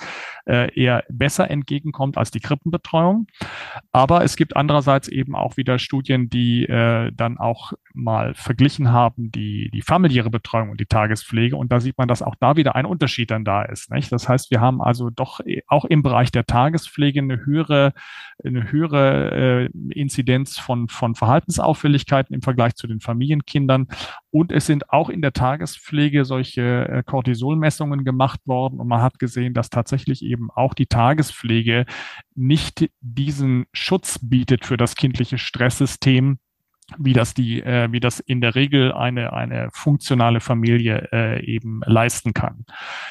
[0.46, 3.28] äh, eher besser entgegenkommt als die Krippenbetreuung.
[3.92, 9.32] Aber es gibt andererseits eben auch wieder Studien, die äh, dann auch mal verglichen haben,
[9.32, 11.56] die, die familiäre Betreuung und die Tagespflege.
[11.56, 13.92] Und da sieht man, dass auch da wieder ein Unterschied dann da ist.
[13.92, 14.12] Nicht?
[14.12, 17.94] Das heißt, wir haben also doch äh, auch im Bereich der Tagespflege eine höhere,
[18.44, 23.88] eine höhere äh, Inzidenz von, von Verhaltensauffälligkeiten im Vergleich zu den Familienkindern.
[24.32, 28.80] Und es sind auch in der Tagespflege solche äh, Cortisolmessungen gemacht worden.
[28.80, 31.86] Und man hat gesehen, dass tatsächlich eben auch die Tagespflege
[32.36, 36.40] nicht diesen Schutz bietet für das kindliche Stresssystem,
[36.98, 41.82] wie das die, äh, wie das in der Regel eine eine funktionale Familie äh, eben
[41.86, 42.66] leisten kann.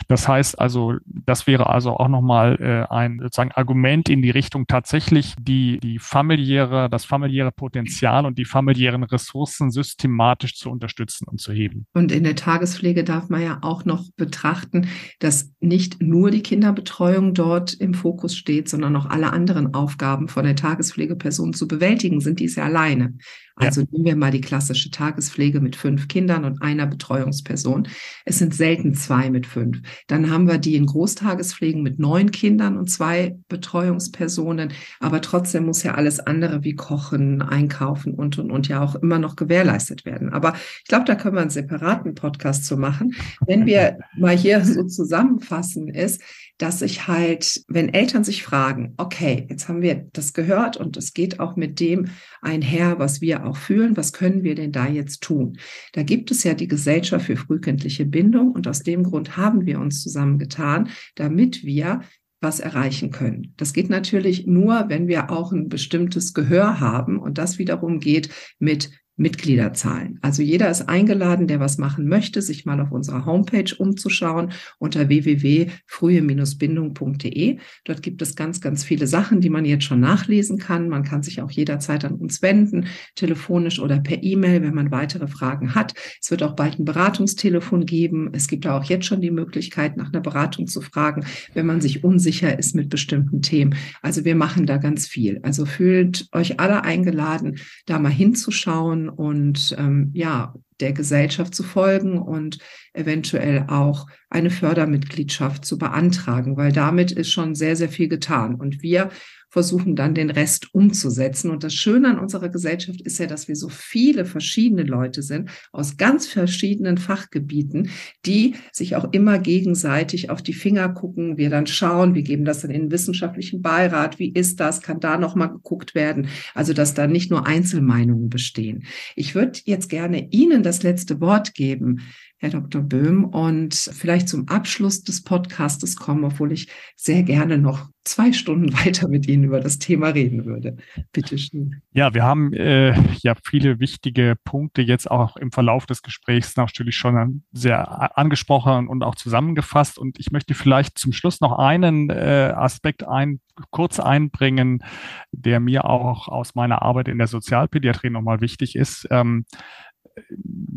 [0.08, 4.66] Das heißt also, das wäre also auch nochmal äh, ein sozusagen Argument in die Richtung
[4.66, 11.40] tatsächlich die die familiäre, das familiäre Potenzial und die familiären Ressourcen systematisch zu unterstützen und
[11.40, 11.86] zu heben.
[11.92, 17.34] Und in der Tagespflege darf man ja auch noch betrachten, dass nicht nur die Kinderbetreuung
[17.34, 22.40] dort im Fokus steht, sondern auch alle anderen Aufgaben von der Tagespflegeperson zu bewältigen sind,
[22.40, 23.14] die ist ja alleine.
[23.56, 23.82] Also ja.
[23.90, 27.88] nehmen wir mal die klassische Tagespflege mit fünf Kindern und einer Betreuungsperson.
[28.24, 29.80] Es sind selten zwei mit fünf.
[30.06, 34.72] Dann haben wir die in Großtagespflegen mit neun Kindern und zwei Betreuungspersonen.
[35.00, 39.18] Aber trotzdem muss ja alles andere wie Kochen, Einkaufen und, und, und ja auch immer
[39.18, 40.30] noch gewährleistet werden.
[40.32, 43.14] Aber ich glaube, da können wir einen separaten Podcast zu machen.
[43.46, 46.22] Wenn wir mal hier so zusammenfassen ist,
[46.58, 51.14] dass ich halt, wenn Eltern sich fragen, okay, jetzt haben wir das gehört und es
[51.14, 52.08] geht auch mit dem
[52.42, 55.58] einher, was wir auch fühlen, was können wir denn da jetzt tun?
[55.92, 59.80] Da gibt es ja die Gesellschaft für frühkindliche Bindung und aus dem Grund haben wir
[59.80, 62.00] uns zusammengetan, damit wir
[62.40, 63.54] was erreichen können.
[63.56, 68.30] Das geht natürlich nur, wenn wir auch ein bestimmtes Gehör haben und das wiederum geht
[68.58, 70.18] mit Mitgliederzahlen.
[70.22, 75.08] Also jeder ist eingeladen, der was machen möchte, sich mal auf unserer Homepage umzuschauen unter
[75.08, 77.58] www.frühe-bindung.de.
[77.84, 80.88] Dort gibt es ganz, ganz viele Sachen, die man jetzt schon nachlesen kann.
[80.88, 85.26] Man kann sich auch jederzeit an uns wenden, telefonisch oder per E-Mail, wenn man weitere
[85.26, 85.94] Fragen hat.
[86.22, 88.30] Es wird auch bald ein Beratungstelefon geben.
[88.32, 92.04] Es gibt auch jetzt schon die Möglichkeit, nach einer Beratung zu fragen, wenn man sich
[92.04, 93.74] unsicher ist mit bestimmten Themen.
[94.00, 95.40] Also wir machen da ganz viel.
[95.42, 102.18] Also fühlt euch alle eingeladen, da mal hinzuschauen und ähm, ja, der Gesellschaft zu folgen
[102.18, 102.58] und
[102.92, 108.54] eventuell auch eine Fördermitgliedschaft zu beantragen, weil damit ist schon sehr, sehr viel getan.
[108.54, 109.10] Und wir
[109.48, 111.50] versuchen dann den Rest umzusetzen.
[111.50, 115.50] Und das Schöne an unserer Gesellschaft ist ja, dass wir so viele verschiedene Leute sind
[115.72, 117.90] aus ganz verschiedenen Fachgebieten,
[118.26, 121.38] die sich auch immer gegenseitig auf die Finger gucken.
[121.38, 124.18] Wir dann schauen, wir geben das dann in den wissenschaftlichen Beirat.
[124.18, 124.82] Wie ist das?
[124.82, 126.28] Kann da nochmal geguckt werden?
[126.54, 128.84] Also, dass da nicht nur Einzelmeinungen bestehen.
[129.16, 132.00] Ich würde jetzt gerne Ihnen das letzte Wort geben.
[132.40, 132.82] Herr Dr.
[132.82, 138.72] Böhm, und vielleicht zum Abschluss des Podcastes kommen, obwohl ich sehr gerne noch zwei Stunden
[138.84, 140.76] weiter mit Ihnen über das Thema reden würde.
[141.12, 141.82] Bitte schön.
[141.92, 146.96] Ja, wir haben äh, ja viele wichtige Punkte jetzt auch im Verlauf des Gesprächs natürlich
[146.96, 149.98] schon sehr angesprochen und auch zusammengefasst.
[149.98, 154.84] Und ich möchte vielleicht zum Schluss noch einen äh, Aspekt ein, kurz einbringen,
[155.32, 159.08] der mir auch aus meiner Arbeit in der Sozialpädiatrie nochmal wichtig ist.
[159.10, 159.44] Ähm,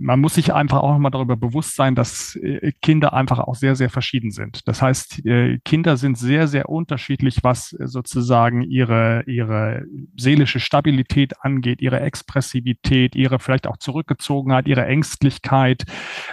[0.01, 3.75] man muss sich einfach auch mal darüber bewusst sein, dass äh, Kinder einfach auch sehr,
[3.75, 4.67] sehr verschieden sind.
[4.67, 9.85] Das heißt, äh, Kinder sind sehr, sehr unterschiedlich, was sozusagen ihre, ihre
[10.17, 15.83] seelische Stabilität angeht, ihre Expressivität, ihre vielleicht auch Zurückgezogenheit, ihre Ängstlichkeit,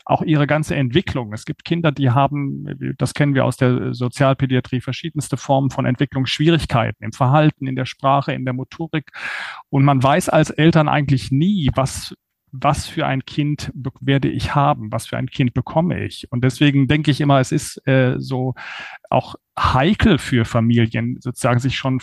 [0.05, 1.33] auch ihre ganze Entwicklung.
[1.33, 7.05] Es gibt Kinder, die haben, das kennen wir aus der Sozialpädiatrie, verschiedenste Formen von Entwicklungsschwierigkeiten
[7.05, 9.11] im Verhalten, in der Sprache, in der Motorik.
[9.69, 12.15] Und man weiß als Eltern eigentlich nie, was
[12.53, 16.31] was für ein Kind werde ich haben, was für ein Kind bekomme ich.
[16.31, 18.55] Und deswegen denke ich immer, es ist äh, so
[19.11, 22.01] auch heikel für Familien, sozusagen sich schon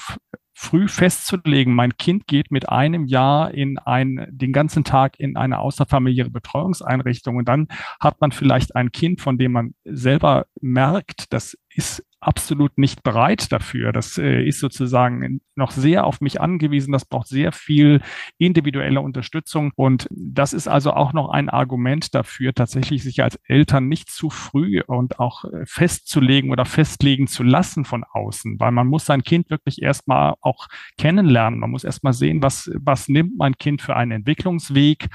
[0.57, 5.59] früh festzulegen, mein Kind geht mit einem Jahr in ein, den ganzen Tag in eine
[5.59, 7.67] außerfamiliäre Betreuungseinrichtung und dann
[7.99, 13.51] hat man vielleicht ein Kind, von dem man selber merkt, das ist absolut nicht bereit
[13.51, 13.91] dafür.
[13.91, 16.91] Das äh, ist sozusagen noch sehr auf mich angewiesen.
[16.91, 18.01] Das braucht sehr viel
[18.37, 19.71] individuelle Unterstützung.
[19.75, 24.29] Und das ist also auch noch ein Argument dafür, tatsächlich sich als Eltern nicht zu
[24.29, 29.23] früh und auch äh, festzulegen oder festlegen zu lassen von außen, weil man muss sein
[29.23, 30.67] Kind wirklich erstmal auch
[30.97, 31.59] kennenlernen.
[31.59, 35.09] Man muss erstmal sehen, was, was nimmt mein Kind für einen Entwicklungsweg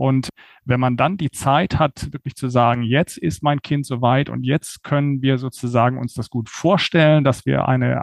[0.00, 0.30] und
[0.64, 4.44] wenn man dann die Zeit hat, wirklich zu sagen, jetzt ist mein Kind soweit und
[4.44, 8.00] jetzt können wir sozusagen uns das gut vorstellen, dass wir eine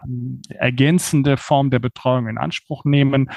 [0.50, 3.32] ergänzende Form der Betreuung in Anspruch nehmen,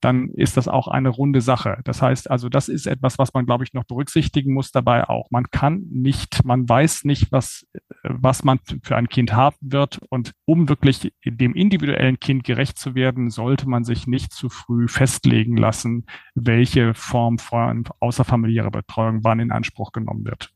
[0.00, 1.80] dann ist das auch eine runde Sache.
[1.84, 5.30] Das heißt also, das ist etwas, was man, glaube ich, noch berücksichtigen muss dabei auch.
[5.30, 7.66] Man kann nicht, man weiß nicht, was,
[8.02, 10.00] was man für ein Kind haben wird.
[10.08, 14.88] Und um wirklich dem individuellen Kind gerecht zu werden, sollte man sich nicht zu früh
[14.88, 20.50] festlegen lassen, welche Form von außerfamiliärer Betreuung wann in Anspruch genommen wird.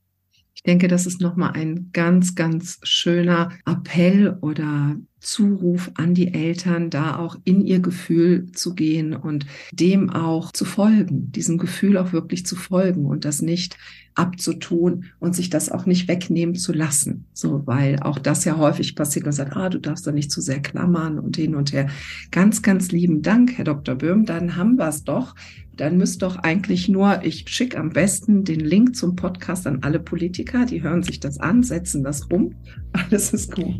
[0.54, 6.88] Ich denke, das ist nochmal ein ganz, ganz schöner Appell oder Zuruf an die Eltern,
[6.90, 12.12] da auch in ihr Gefühl zu gehen und dem auch zu folgen, diesem Gefühl auch
[12.12, 13.76] wirklich zu folgen und das nicht
[14.14, 17.26] abzutun und sich das auch nicht wegnehmen zu lassen.
[17.32, 20.40] So, weil auch das ja häufig passiert und sagt, ah, du darfst da nicht zu
[20.40, 21.88] sehr klammern und hin und her.
[22.30, 23.94] Ganz, ganz lieben Dank, Herr Dr.
[23.94, 24.24] Böhm.
[24.24, 25.34] Dann haben wir es doch
[25.80, 29.98] dann müsst doch eigentlich nur, ich schicke am besten den Link zum Podcast an alle
[29.98, 32.54] Politiker, die hören sich das an, setzen das um.
[32.92, 33.76] Alles ist gut.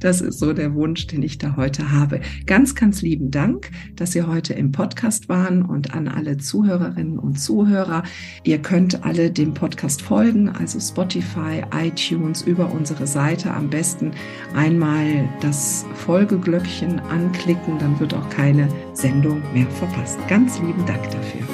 [0.00, 2.20] Das ist so der Wunsch, den ich da heute habe.
[2.46, 7.40] Ganz, ganz lieben Dank, dass Sie heute im Podcast waren und an alle Zuhörerinnen und
[7.40, 8.02] Zuhörer.
[8.44, 14.10] Ihr könnt alle dem Podcast folgen, also Spotify, iTunes, über unsere Seite am besten
[14.54, 20.18] einmal das Folgeglöckchen anklicken, dann wird auch keine Sendung mehr verpasst.
[20.28, 21.46] Ganz lieben Dank dafür.